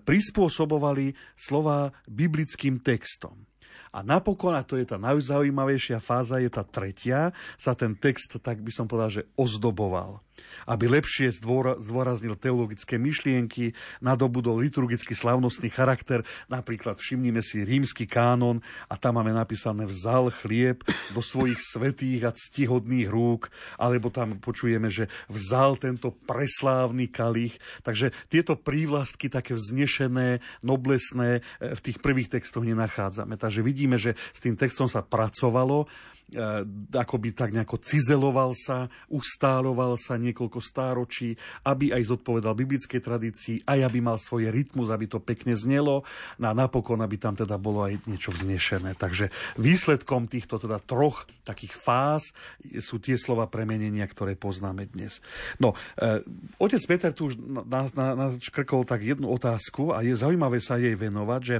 [0.00, 3.46] prispôsobovali slova biblickým textom.
[3.90, 8.62] A napokon, a to je tá najzaujímavejšia fáza, je tá tretia, sa ten text, tak
[8.62, 10.22] by som povedal, že ozdoboval
[10.68, 11.32] aby lepšie
[11.80, 13.72] zdôraznil teologické myšlienky,
[14.04, 16.22] nadobudol liturgicky slavnostný charakter.
[16.46, 20.82] Napríklad všimnime si rímsky kánon a tam máme napísané vzal chlieb
[21.14, 27.56] do svojich svetých a ctihodných rúk, alebo tam počujeme, že vzal tento preslávny kalich.
[27.82, 33.36] Takže tieto prívlastky také vznešené, noblesné e, v tých prvých textoch nenachádzame.
[33.36, 35.88] Takže vidíme, že s tým textom sa pracovalo
[36.30, 36.62] E,
[36.94, 41.34] akoby tak nejako cizeloval sa, ustáloval sa niekoľko stáročí,
[41.66, 46.06] aby aj zodpovedal biblickej tradícii, aj aby mal svoj rytmus, aby to pekne znelo
[46.38, 48.94] no a napokon, aby tam teda bolo aj niečo vznešené.
[48.94, 52.30] Takže výsledkom týchto teda troch takých fáz
[52.78, 55.18] sú tie slova premenenia, ktoré poznáme dnes.
[55.58, 56.22] No, e,
[56.62, 60.78] otec Peter tu už na, na, na škrkol tak jednu otázku a je zaujímavé sa
[60.78, 61.56] jej venovať, že,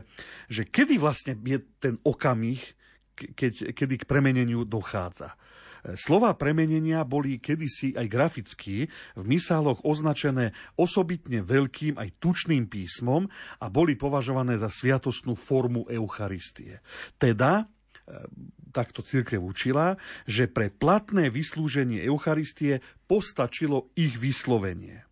[0.46, 2.62] že kedy vlastne je ten okamih,
[3.36, 5.36] keď, kedy k premeneniu dochádza.
[5.96, 8.84] Slova premenenia boli kedysi aj graficky
[9.16, 13.24] v misáloch označené osobitne veľkým aj tučným písmom
[13.64, 16.84] a boli považované za sviatostnú formu Eucharistie.
[17.16, 18.28] Teda e,
[18.76, 19.96] takto církev učila,
[20.28, 25.09] že pre platné vyslúženie Eucharistie postačilo ich vyslovenie.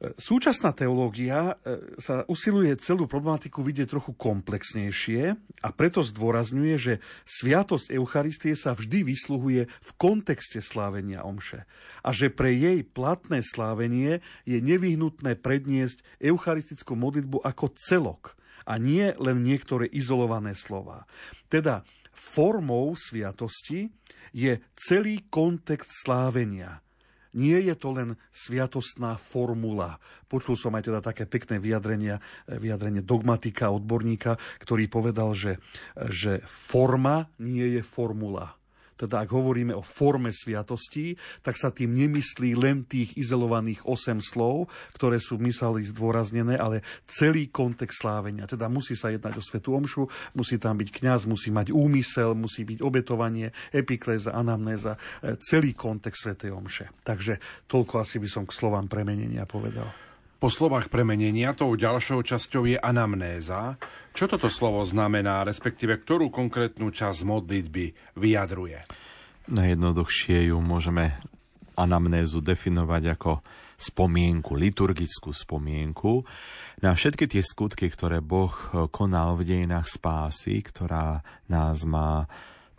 [0.00, 6.94] Súčasná teológia e, sa usiluje celú problematiku vidieť trochu komplexnejšie a preto zdôrazňuje, že
[7.28, 11.68] sviatosť Eucharistie sa vždy vysluhuje v kontexte slávenia omše
[12.00, 19.12] a že pre jej platné slávenie je nevyhnutné predniesť eucharistickú modlitbu ako celok a nie
[19.20, 21.04] len niektoré izolované slova.
[21.52, 21.84] Teda
[22.16, 23.92] formou sviatosti
[24.32, 26.80] je celý kontext slávenia–
[27.34, 29.98] nie je to len sviatostná formula.
[30.28, 35.62] Počul som aj teda také pekné vyjadrenia, vyjadrenie dogmatika, odborníka, ktorý povedal, že,
[36.10, 38.59] že forma nie je formula
[39.00, 44.68] teda ak hovoríme o forme sviatostí, tak sa tým nemyslí len tých izolovaných 8 slov,
[44.92, 48.44] ktoré sú mysali zdôraznené, ale celý kontext slávenia.
[48.44, 50.04] Teda musí sa jednať o svetú omšu,
[50.36, 56.28] musí tam byť kňaz, musí mať úmysel, musí byť obetovanie, epikléza, anamnéza, e, celý kontext
[56.28, 56.92] svetej omše.
[57.00, 60.09] Takže toľko asi by som k slovám premenenia povedal.
[60.40, 63.76] Po slovách premenenia tou ďalšou časťou je anamnéza.
[64.16, 68.88] Čo toto slovo znamená, respektíve ktorú konkrétnu časť modlitby vyjadruje?
[69.52, 71.20] Najjednoduchšie ju môžeme
[71.76, 73.44] anamnézu definovať ako
[73.76, 76.24] spomienku, liturgickú spomienku
[76.80, 78.52] na všetky tie skutky, ktoré Boh
[78.88, 81.20] konal v dejinách spásy, ktorá
[81.52, 82.24] nás má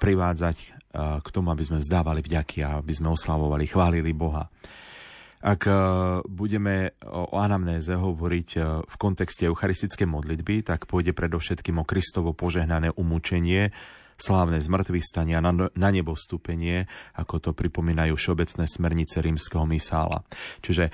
[0.02, 4.50] privádzať eh, k tomu, aby sme vzdávali vďaky a aby sme oslavovali, chválili Boha.
[5.42, 5.74] Ak e,
[6.30, 12.94] budeme o anamnéze hovoriť e, v kontexte eucharistickej modlitby, tak pôjde predovšetkým o Kristovo požehnané
[12.94, 13.74] umúčenie,
[14.22, 16.86] slávne zmrtvých stania na, na nebo vstúpenie,
[17.18, 20.22] ako to pripomínajú všeobecné smernice rímskeho misála.
[20.62, 20.92] Čiže e,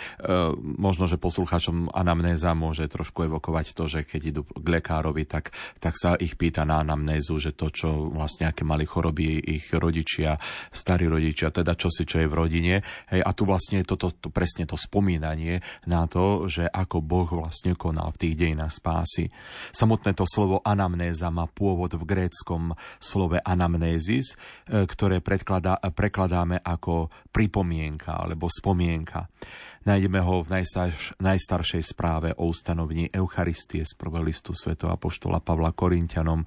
[0.56, 5.52] možno, že poslucháčom anamnéza môže trošku evokovať to, že keď idú k lekárovi, tak,
[5.84, 10.40] tak sa ich pýta na anamnézu, že to, čo vlastne aké mali choroby ich rodičia,
[10.72, 12.80] starí rodičia, teda čo si čo je v rodine.
[13.12, 17.76] Hej, a tu vlastne toto, to, presne to spomínanie na to, že ako Boh vlastne
[17.76, 19.28] konal v tých dejinách spásy.
[19.76, 22.78] Samotné to slovo anamnéza má pôvod v gréckom
[23.18, 24.38] slove anamnézis,
[24.70, 29.26] e, ktoré prekladáme ako pripomienka alebo spomienka.
[29.90, 35.74] Nájdeme ho v najstarš, najstaršej správe o ustanovení Eucharistie z prvého listu svätého Apoštola Pavla
[35.74, 36.46] Korintianom,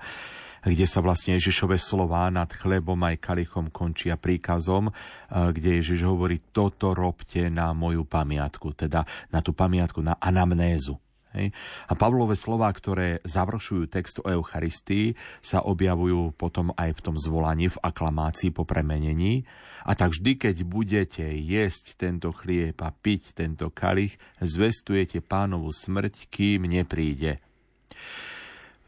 [0.60, 4.92] kde sa vlastne Ježišové slová nad chlebom aj kalichom končia príkazom,
[5.32, 11.00] kde Ježiš hovorí, toto robte na moju pamiatku, teda na tú pamiatku, na anamnézu.
[11.30, 11.54] Hej.
[11.86, 17.70] A Pavlové slova, ktoré završujú text o Eucharistii, sa objavujú potom aj v tom zvolaní,
[17.70, 19.46] v aklamácii po premenení.
[19.86, 26.28] A tak vždy, keď budete jesť tento chlieb a piť tento kalich, zvestujete pánovu smrť,
[26.28, 27.38] kým nepríde.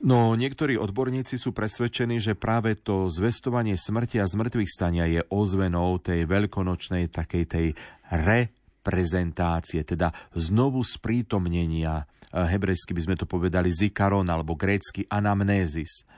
[0.02, 6.02] No, niektorí odborníci sú presvedčení, že práve to zvestovanie smrti a zmrtvých stania je ozvenou
[6.02, 7.66] tej veľkonočnej takej tej
[8.10, 12.02] reprezentácie, teda znovu sprítomnenia
[12.32, 16.08] hebrejsky by sme to povedali zikaron alebo grécky anamnézis.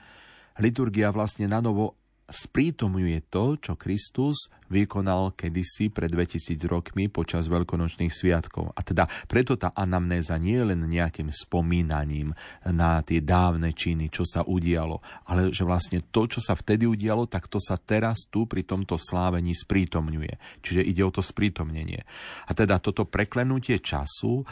[0.62, 1.98] Liturgia vlastne na novo
[2.28, 8.72] sprítomňuje to, čo Kristus vykonal kedysi pred 2000 rokmi počas veľkonočných sviatkov.
[8.72, 12.32] A teda preto tá anamnéza nie je len nejakým spomínaním
[12.64, 17.28] na tie dávne činy, čo sa udialo, ale že vlastne to, čo sa vtedy udialo,
[17.28, 20.64] tak to sa teraz tu pri tomto slávení sprítomňuje.
[20.64, 22.02] Čiže ide o to sprítomnenie.
[22.48, 24.44] A teda toto preklenutie času, e,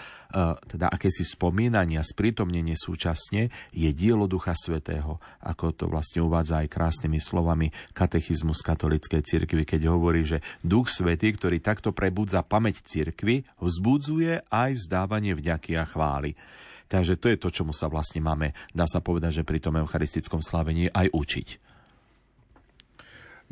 [0.69, 7.19] teda akési spomínania, sprítomnenie súčasne, je dielo Ducha Svetého, ako to vlastne uvádza aj krásnymi
[7.19, 13.47] slovami slovami katechizmus katolíckej cirkvi, keď hovorí, že Duch Svetý, ktorý takto prebudza pamäť cirkvi,
[13.63, 16.35] vzbudzuje aj vzdávanie vďaky a chvály.
[16.91, 20.43] Takže to je to, čomu sa vlastne máme, dá sa povedať, že pri tom eucharistickom
[20.43, 21.49] slávení aj učiť.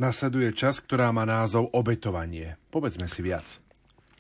[0.01, 2.57] Nasleduje čas, ktorá má názov obetovanie.
[2.73, 3.61] Povedzme si viac.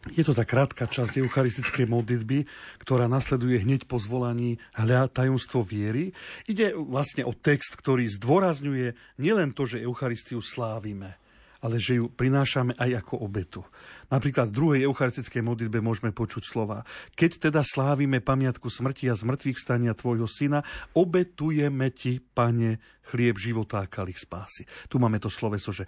[0.08, 2.48] Je to tá krátka časť eucharistickej modlitby,
[2.80, 6.16] ktorá nasleduje hneď po zvolaní hľa tajomstvo viery.
[6.48, 11.20] Ide vlastne o text, ktorý zdôrazňuje nielen to, že Eucharistiu slávime,
[11.60, 13.60] ale že ju prinášame aj ako obetu.
[14.10, 16.82] Napríklad v druhej eucharistickej modlitbe môžeme počuť slova.
[17.14, 20.66] Keď teda slávime pamiatku smrti a zmrtvých stania tvojho syna,
[20.98, 24.66] obetujeme ti, pane, chlieb života a kalich spásy.
[24.86, 25.86] Tu máme to sloveso, že,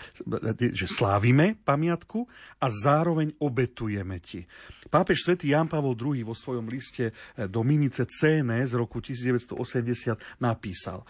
[0.74, 2.26] že slávime pamiatku
[2.58, 4.42] a zároveň obetujeme ti.
[4.90, 7.14] Pápež svätý Jan Pavol II vo svojom liste
[7.50, 11.06] Dominice CN z roku 1980 napísal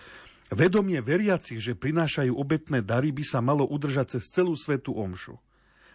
[0.53, 5.41] Vedomie veriacich, že prinášajú obetné dary, by sa malo udržať cez celú svetu omšu.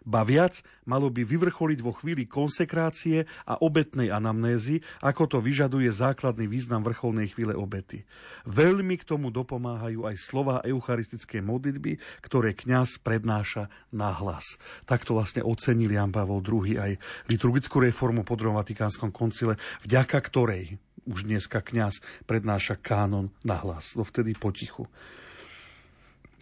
[0.08, 6.48] Ba viac, malo by vyvrcholiť vo chvíli konsekrácie a obetnej anamnézy, ako to vyžaduje základný
[6.48, 8.08] význam vrcholnej chvíle obety.
[8.48, 14.56] Veľmi k tomu dopomáhajú aj slova eucharistickej modlitby, ktoré kňaz prednáša na hlas.
[14.88, 16.96] Takto vlastne ocenil Jan Pavol II aj
[17.28, 23.96] liturgickú reformu po druhom Vatikánskom koncile, vďaka ktorej už dneska kňaz prednáša kánon na hlas,
[23.96, 24.86] dovtedy potichu.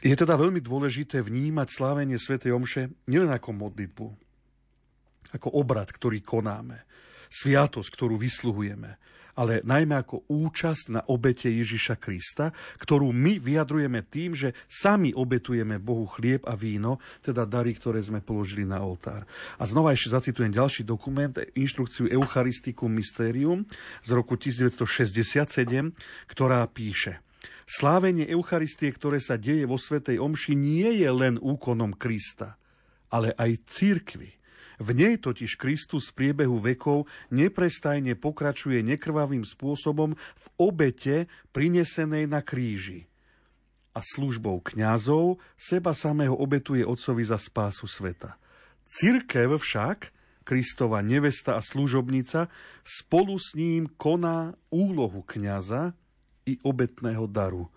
[0.01, 4.07] Je teda veľmi dôležité vnímať slávenie svätej Omše nielen ako modlitbu,
[5.34, 6.84] ako obrad, ktorý konáme,
[7.30, 8.97] sviatosť, ktorú vysluhujeme,
[9.36, 15.77] ale najmä ako účasť na obete Ježiša Krista, ktorú my vyjadrujeme tým, že sami obetujeme
[15.79, 19.27] Bohu chlieb a víno, teda dary, ktoré sme položili na oltár.
[19.59, 23.67] A znova ešte zacitujem ďalší dokument, inštrukciu Eucharisticum Mysterium
[24.01, 25.91] z roku 1967,
[26.31, 27.19] ktorá píše–
[27.65, 32.61] Slávenie Eucharistie, ktoré sa deje vo Svetej Omši, nie je len úkonom Krista,
[33.09, 34.38] ale aj církvy.
[34.82, 42.43] V nej totiž Kristus v priebehu vekov neprestajne pokračuje nekrvavým spôsobom v obete prinesenej na
[42.43, 43.07] kríži.
[43.95, 48.36] A službou kňazov seba samého obetuje Otcovi za spásu sveta.
[48.84, 50.11] Cirkev však,
[50.43, 52.51] Kristova nevesta a služobnica,
[52.84, 55.95] spolu s ním koná úlohu kňaza,
[56.45, 57.67] i obetného daru.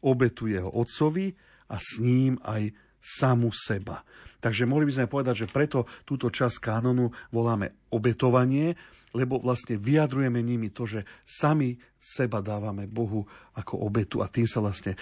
[0.00, 1.36] Obetuje ho otcovi
[1.68, 4.02] a s ním aj samu seba.
[4.46, 8.78] Takže mohli by sme povedať, že preto túto časť kánonu voláme obetovanie,
[9.10, 13.26] lebo vlastne vyjadrujeme nimi to, že sami seba dávame Bohu
[13.58, 14.94] ako obetu a tým sa vlastne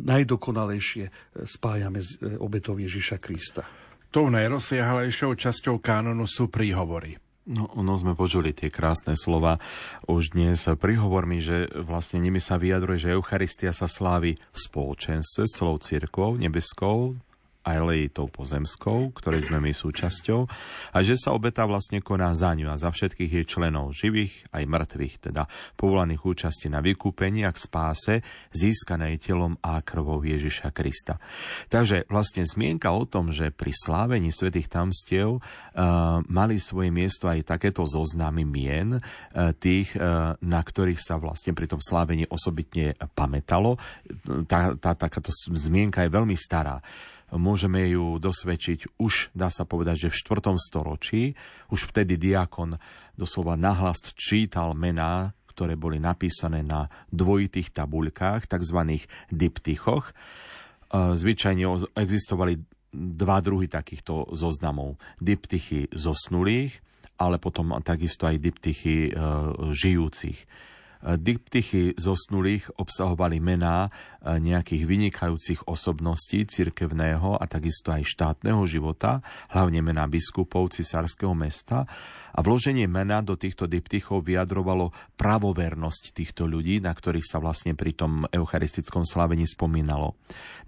[0.00, 3.68] najdokonalejšie spájame s e, obetou Ježiša Krista.
[4.08, 7.20] Tou najrozsiahlejšou časťou kánonu sú príhovory.
[7.44, 9.60] No, ono sme počuli tie krásne slova
[10.08, 10.64] už dnes.
[10.80, 15.76] Prihovor mi, že vlastne nimi sa vyjadruje, že Eucharistia sa slávi v spoločenstve s celou
[15.76, 17.12] církvou nebeskou,
[17.64, 20.40] aj tou pozemskou, ktorej sme my súčasťou,
[20.92, 24.64] a že sa obeta vlastne koná za ňu a za všetkých jej členov, živých aj
[24.68, 28.14] mŕtvych, teda povolaných účasti na vykúpení a k spáse,
[28.52, 31.16] získanej telom a krvou Ježiša Krista.
[31.72, 35.42] Takže vlastne zmienka o tom, že pri slávení svätých tamstiev uh,
[36.28, 41.66] mali svoje miesto aj takéto zoznamy mien, uh, tých, uh, na ktorých sa vlastne pri
[41.66, 43.80] tom slávení osobitne pamätalo.
[44.44, 46.78] Tá, tá, takáto zmienka je veľmi stará
[47.34, 50.54] môžeme ju dosvedčiť už, dá sa povedať, že v 4.
[50.58, 51.22] storočí,
[51.70, 52.78] už vtedy diakon
[53.18, 58.78] doslova nahlas čítal mená, ktoré boli napísané na dvojitých tabuľkách, tzv.
[59.30, 60.10] diptychoch.
[60.90, 62.58] Zvyčajne existovali
[62.94, 64.98] dva druhy takýchto zoznamov.
[65.18, 66.78] Diptychy zosnulých,
[67.18, 69.12] ale potom takisto aj diptychy e,
[69.70, 70.38] žijúcich.
[71.04, 73.92] Diptychy zosnulých obsahovali mená
[74.24, 79.20] nejakých vynikajúcich osobností cirkevného a takisto aj štátneho života,
[79.52, 81.84] hlavne mená biskupov cisárskeho mesta
[82.32, 87.92] a vloženie mena do týchto diptychov vyjadrovalo pravovernosť týchto ľudí, na ktorých sa vlastne pri
[87.92, 90.16] tom eucharistickom slavení spomínalo.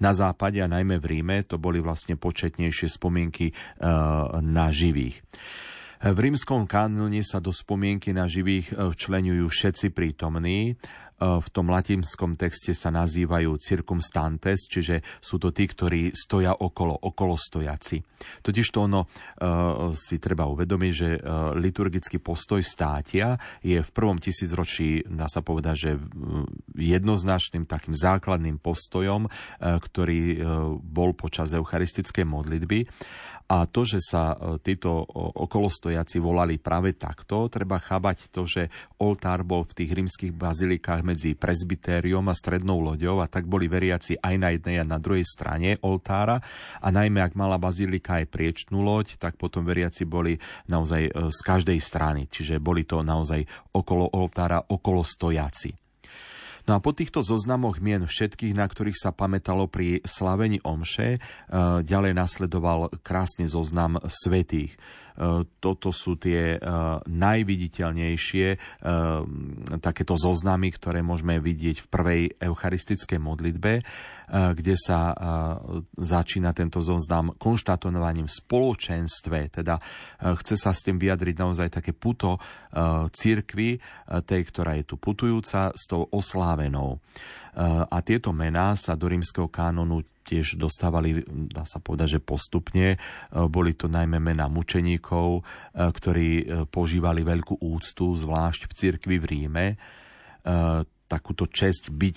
[0.04, 3.56] Na západe a najmä v Ríme to boli vlastne početnejšie spomienky
[4.44, 5.24] na živých.
[5.96, 10.60] V rímskom kanóne sa do spomienky na živých e, včlenujú všetci prítomní.
[10.68, 16.92] E, v tom latinskom texte sa nazývajú circumstantes, čiže sú to tí, ktorí stoja okolo,
[17.00, 18.04] okolo stojaci.
[18.44, 21.08] Totiž to ono e, si treba uvedomiť, že
[21.56, 25.90] liturgický postoj státia je v prvom tisícročí, dá sa povedať, že
[26.76, 29.28] jednoznačným takým základným postojom,
[29.60, 30.44] ktorý
[30.84, 32.84] bol počas eucharistickej modlitby.
[33.46, 35.06] A to, že sa e, títo
[35.38, 38.66] okolostojaci volali práve takto, treba chábať to, že
[38.98, 44.18] oltár bol v tých rímskych bazilikách medzi presbytériom a strednou loďou a tak boli veriaci
[44.18, 46.42] aj na jednej a na druhej strane oltára
[46.82, 50.34] a najmä ak mala bazilika aj priečnú loď, tak potom veriaci boli
[50.66, 55.85] naozaj e, z každej strany, čiže boli to naozaj okolo oltára okolo stojaci.
[56.66, 61.18] No a po týchto zoznamoch mien všetkých, na ktorých sa pamätalo pri slavení omše, e,
[61.86, 64.74] ďalej nasledoval krásny zoznam svetých.
[65.16, 66.58] E, toto sú tie e,
[67.08, 68.48] najviditeľnejšie
[69.80, 73.72] takéto zoznamy, ktoré môžeme vidieť v prvej eucharistickej modlitbe,
[74.30, 75.14] kde sa
[75.94, 79.78] začína tento zoznam konštatovaním v spoločenstve, teda
[80.22, 82.38] chce sa s tým vyjadriť naozaj také puto
[83.10, 83.78] církvy,
[84.26, 87.02] tej, ktorá je tu putujúca, s tou oslávenou.
[87.56, 93.00] A tieto mená sa do rímskeho kánonu tiež dostávali, dá sa povedať, že postupne.
[93.32, 95.40] Boli to najmä mená mučeníkov,
[95.72, 99.66] ktorí požívali veľkú úctu, zvlášť v cirkvi v Ríme.
[101.06, 102.16] Takúto česť byť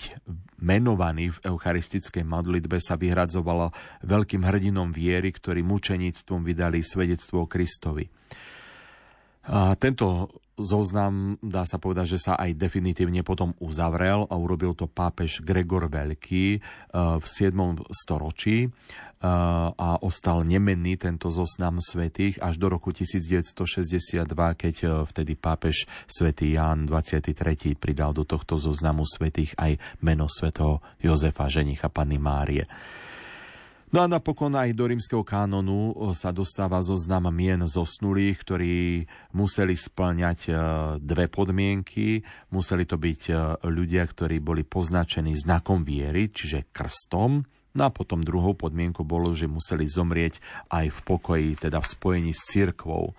[0.60, 3.72] menovaný v eucharistickej modlitbe sa vyhradzovalo
[4.04, 8.04] veľkým hrdinom viery, ktorí mučeníctvom vydali svedectvo o Kristovi.
[9.50, 10.30] A tento
[10.60, 15.88] zoznam, dá sa povedať, že sa aj definitívne potom uzavrel a urobil to pápež Gregor
[15.90, 16.62] Veľký eh,
[16.94, 17.82] v 7.
[17.90, 18.70] storočí eh,
[19.72, 26.54] a ostal nemenný tento zoznam svetých až do roku 1962, keď eh, vtedy pápež svätý
[26.54, 27.74] Ján 23.
[27.74, 32.68] pridal do tohto zoznamu svetých aj meno svätého Jozefa, ženicha Panny Márie.
[33.90, 38.74] No a napokon aj do rímskeho kánonu sa dostáva zoznam mien zosnulých, ktorí
[39.34, 40.50] museli splňať e,
[41.02, 42.22] dve podmienky.
[42.54, 43.34] Museli to byť e,
[43.66, 47.42] ľudia, ktorí boli poznačení znakom viery, čiže krstom.
[47.74, 50.38] No a potom druhou podmienkou bolo, že museli zomrieť
[50.70, 53.18] aj v pokoji, teda v spojení s cirkvou.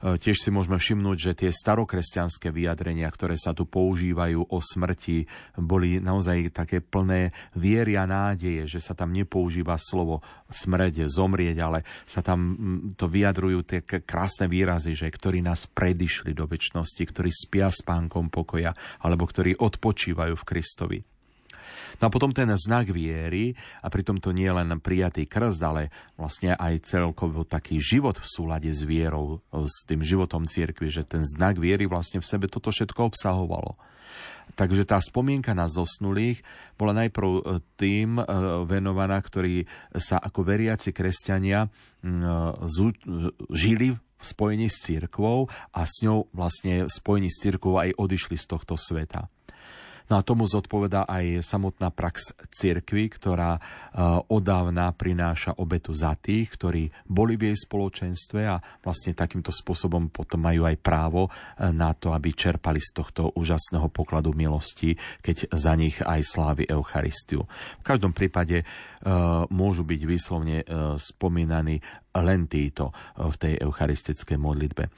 [0.00, 5.28] E, tiež si môžeme všimnúť, že tie starokresťanské vyjadrenia, ktoré sa tu používajú o smrti,
[5.60, 11.84] boli naozaj také plné viery a nádeje, že sa tam nepoužíva slovo smrť, zomrieť, ale
[12.08, 12.56] sa tam
[12.96, 18.72] to vyjadrujú tie krásne výrazy, že ktorí nás predišli do väčšnosti, ktorí spia spánkom pokoja,
[19.04, 20.98] alebo ktorí odpočívajú v Kristovi.
[22.00, 23.52] No a potom ten znak viery,
[23.84, 28.26] a pritom to nie je len prijatý krst, ale vlastne aj celkovo taký život v
[28.26, 32.72] súlade s vierou, s tým životom cirkvi, že ten znak viery vlastne v sebe toto
[32.72, 33.76] všetko obsahovalo.
[34.58, 36.42] Takže tá spomienka na zosnulých
[36.74, 37.42] bola najprv e,
[37.78, 38.24] tým e,
[38.66, 41.70] venovaná, ktorí sa ako veriaci kresťania
[43.54, 48.36] žili v spojení s církvou a s ňou vlastne v spojení s církvou aj odišli
[48.36, 49.32] z tohto sveta.
[50.10, 53.62] No a tomu zodpoveda aj samotná prax cirkvy, ktorá
[54.26, 60.42] odávna prináša obetu za tých, ktorí boli v jej spoločenstve a vlastne takýmto spôsobom potom
[60.42, 61.30] majú aj právo
[61.70, 67.46] na to, aby čerpali z tohto úžasného pokladu milosti, keď za nich aj slávy Eucharistiu.
[67.78, 68.66] V každom prípade
[69.46, 70.66] môžu byť výslovne
[70.98, 71.78] spomínaní
[72.18, 74.90] len títo v tej eucharistickej modlitbe.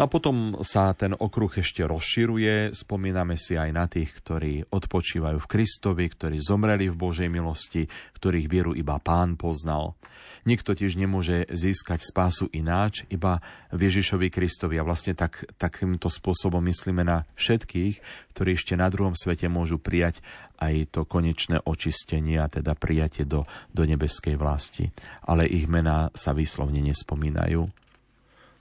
[0.04, 5.50] a potom sa ten okruh ešte rozširuje, spomíname si aj na tých, ktorí odpočívajú v
[5.50, 7.84] Kristovi, ktorí zomreli v Božej milosti,
[8.16, 9.92] ktorých vieru iba Pán poznal.
[10.44, 13.40] Nikto tiež nemôže získať spásu ináč, iba
[13.72, 14.76] v Ježišovi Kristovi.
[14.76, 18.04] A vlastne tak, takýmto spôsobom myslíme na všetkých,
[18.36, 20.20] ktorí ešte na druhom svete môžu prijať
[20.60, 24.90] aj to konečné očistenie, a teda prijatie do, do nebeskej vlasti.
[25.26, 27.66] Ale ich mená sa výslovne nespomínajú.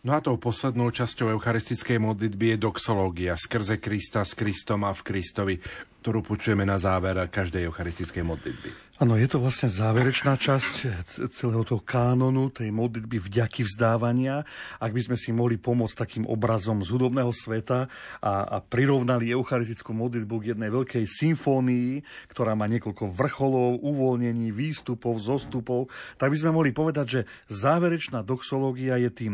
[0.04, 5.00] No a tou poslednou časťou eucharistickej modlitby je doxológia skrze Krista, s Kristom a v
[5.00, 5.56] Kristovi,
[6.04, 8.93] ktorú počujeme na záver každej eucharistickej modlitby.
[9.04, 14.48] Áno, je to vlastne záverečná časť celého toho kánonu, tej modlitby vďaky vzdávania.
[14.80, 17.92] Ak by sme si mohli pomôcť takým obrazom z hudobného sveta
[18.24, 22.00] a, a prirovnali eucharistickú modlitbu k jednej veľkej symfónii,
[22.32, 28.96] ktorá má niekoľko vrcholov, uvoľnení, výstupov, zostupov, tak by sme mohli povedať, že záverečná doxológia
[29.04, 29.34] je tým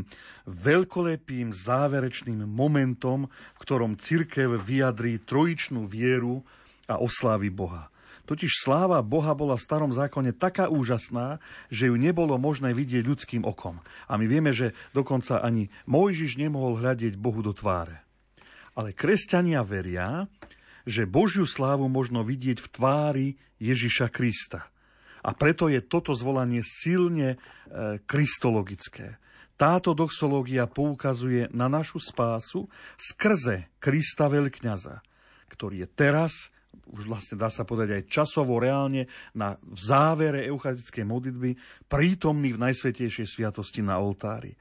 [0.50, 6.42] veľkolepým záverečným momentom, v ktorom cirkev vyjadrí trojičnú vieru
[6.90, 7.94] a oslávi Boha.
[8.30, 11.42] Totiž sláva Boha bola v starom zákone taká úžasná,
[11.74, 13.82] že ju nebolo možné vidieť ľudským okom.
[14.06, 18.06] A my vieme, že dokonca ani Mojžiš nemohol hľadiť Bohu do tváre.
[18.78, 20.30] Ale kresťania veria,
[20.86, 23.28] že Božiu slávu možno vidieť v tvári
[23.58, 24.70] Ježiša Krista.
[25.26, 27.38] A preto je toto zvolanie silne e,
[28.06, 29.18] kristologické.
[29.58, 35.02] Táto doxológia poukazuje na našu spásu skrze Krista veľkňaza,
[35.50, 36.54] ktorý je teraz
[36.90, 39.06] už vlastne dá sa povedať aj časovo reálne
[39.38, 41.52] na, v závere eucharistickej modlitby
[41.86, 44.58] prítomný v najsvetejšej sviatosti na oltári.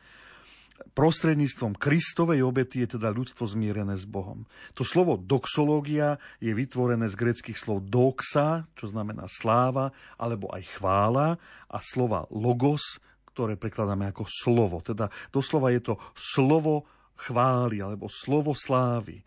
[0.94, 4.46] Prostredníctvom Kristovej obety je teda ľudstvo zmierené s Bohom.
[4.78, 11.38] To slovo doxológia je vytvorené z greckých slov doxa, čo znamená sláva, alebo aj chvála,
[11.66, 14.78] a slova logos, ktoré prekladáme ako slovo.
[14.82, 16.86] Teda doslova je to slovo
[17.18, 19.22] chvály alebo slovo slávy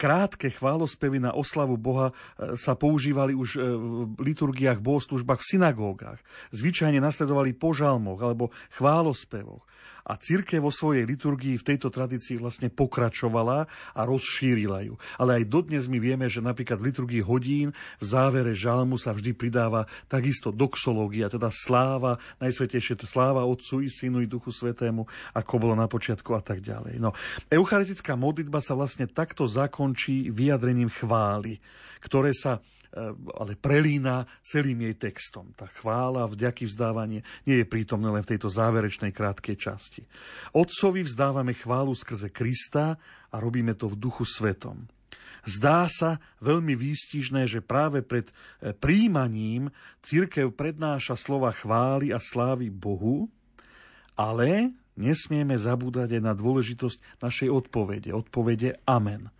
[0.00, 3.58] krátke chválospevy na oslavu Boha e, sa používali už e,
[4.16, 6.20] v liturgiách, bohoslužbách, v synagógach.
[6.56, 8.48] Zvyčajne nasledovali po žalmoch alebo
[8.80, 9.68] chválospevoch.
[10.06, 14.94] A církev vo svojej liturgii v tejto tradícii vlastne pokračovala a rozšírila ju.
[15.20, 19.36] Ale aj dodnes my vieme, že napríklad v liturgii hodín v závere žalmu sa vždy
[19.36, 25.04] pridáva takisto doxológia, teda sláva, najsvetejšie to sláva Otcu i Synu i Duchu Svetému,
[25.36, 27.00] ako bolo na počiatku a tak ďalej.
[27.00, 27.16] No,
[27.48, 31.60] eucharistická modlitba sa vlastne takto zakončí vyjadrením chvály,
[32.00, 32.64] ktoré sa
[33.38, 35.54] ale prelína celým jej textom.
[35.54, 40.02] Tá chvála, vďaky vzdávanie nie je prítomné len v tejto záverečnej krátkej časti.
[40.50, 42.98] Otcovi vzdávame chválu skrze Krista
[43.30, 44.90] a robíme to v duchu svetom.
[45.46, 49.72] Zdá sa veľmi výstižné, že práve pred eh, príjmaním
[50.04, 53.30] církev prednáša slova chvály a slávy Bohu,
[54.18, 58.12] ale nesmieme zabúdať aj na dôležitosť našej odpovede.
[58.12, 59.32] Odpovede Amen.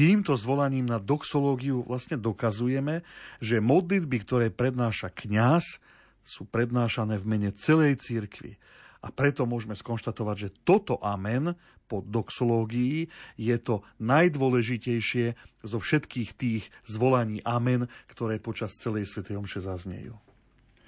[0.00, 3.04] Týmto zvolaním na doxológiu vlastne dokazujeme,
[3.36, 5.76] že modlitby, ktoré prednáša kňaz,
[6.24, 8.56] sú prednášané v mene celej cirkvi.
[9.04, 11.52] A preto môžeme skonštatovať, že toto amen
[11.84, 15.36] po doxológii je to najdôležitejšie
[15.68, 20.16] zo všetkých tých zvolaní amen, ktoré počas celej svätej omše zaznejú.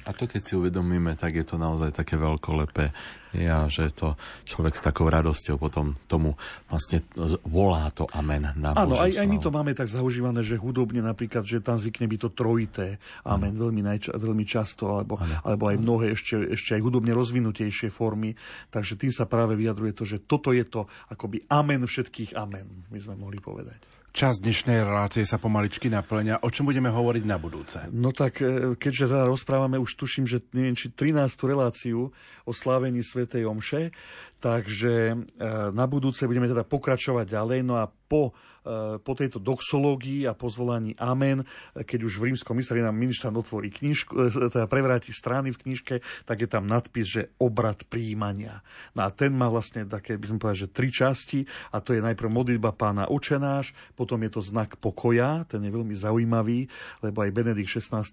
[0.03, 2.91] A to keď si uvedomíme, tak je to naozaj také veľkolepé.
[3.33, 6.37] Ja, že to človek s takou radosťou potom tomu
[6.69, 7.01] vlastne
[7.49, 11.49] volá to amen na Áno, aj, aj my to máme tak zaužívané, že hudobne napríklad,
[11.49, 12.87] že tam zvykne byť to trojité
[13.25, 15.17] amen veľmi, najča- veľmi často, alebo,
[15.49, 18.37] alebo aj mnohé ešte, ešte aj hudobne rozvinutejšie formy.
[18.69, 22.99] Takže tým sa práve vyjadruje to, že toto je to akoby amen všetkých amen, my
[23.01, 24.02] sme mohli povedať.
[24.13, 26.45] Čas dnešnej relácie sa pomaličky naplňa.
[26.45, 27.81] O čom budeme hovoriť na budúce?
[27.97, 31.33] No tak, e, keďže teda rozprávame, už tuším, že neviem, či 13.
[31.49, 32.13] reláciu
[32.45, 33.89] o slávení Svetej Omše,
[34.43, 35.17] takže e,
[35.71, 37.61] na budúce budeme teda pokračovať ďalej.
[37.63, 42.55] No a po Eh, po tejto doxológii a pozvolaní Amen, eh, keď už v rímskom
[42.55, 47.11] mysli nám ministran otvorí knižku, eh, teda prevráti strany v knižke, tak je tam nadpis,
[47.11, 48.63] že obrad príjmania.
[48.95, 51.43] No a ten má vlastne také, by som povedal, že tri časti
[51.75, 55.99] a to je najprv modlitba pána očenáš, potom je to znak pokoja, ten je veľmi
[55.99, 56.71] zaujímavý,
[57.03, 58.07] lebo aj Benedikt XVI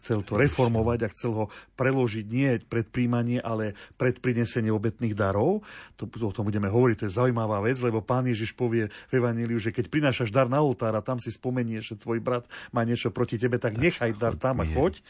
[0.00, 1.44] chcel to reformovať a chcel ho
[1.76, 5.61] preložiť nie pred príjmanie, ale pred prinesenie obetných darov.
[5.96, 9.58] To, o tom budeme hovoriť, to je zaujímavá vec, lebo pán Ježiš povie v Evaníliu,
[9.58, 13.10] že keď prinášaš dar na oltár a tam si spomenieš, že tvoj brat má niečo
[13.10, 15.00] proti tebe, tak, tak nechaj dar tam a choď.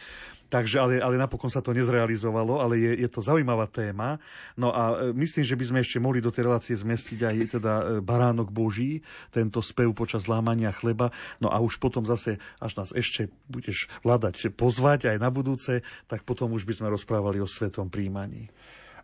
[0.52, 4.20] Takže, ale, ale napokon sa to nezrealizovalo, ale je, je to zaujímavá téma.
[4.52, 7.72] No a e, myslím, že by sme ešte mohli do tej relácie zmestiť aj teda
[7.72, 9.00] e, baránok Boží,
[9.32, 11.08] tento spev počas lámania chleba.
[11.40, 16.20] No a už potom zase, až nás ešte budeš hľadať, pozvať aj na budúce, tak
[16.28, 18.52] potom už by sme rozprávali o svetom príjmaní.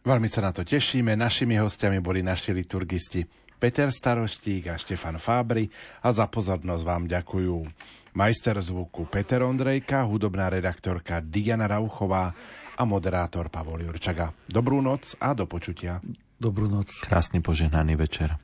[0.09, 1.13] Veľmi sa na to tešíme.
[1.21, 3.29] Našimi hostiami boli naši liturgisti
[3.61, 5.69] Peter Staroštík a Štefan Fábry
[6.01, 7.57] a za pozornosť vám ďakujú.
[8.17, 12.33] Majster zvuku Peter Ondrejka, hudobná redaktorka Diana Rauchová
[12.73, 14.33] a moderátor Pavol Jurčaga.
[14.49, 16.01] Dobrú noc a do počutia.
[16.41, 17.05] Dobrú noc.
[17.05, 18.41] Krásny požehnaný večer.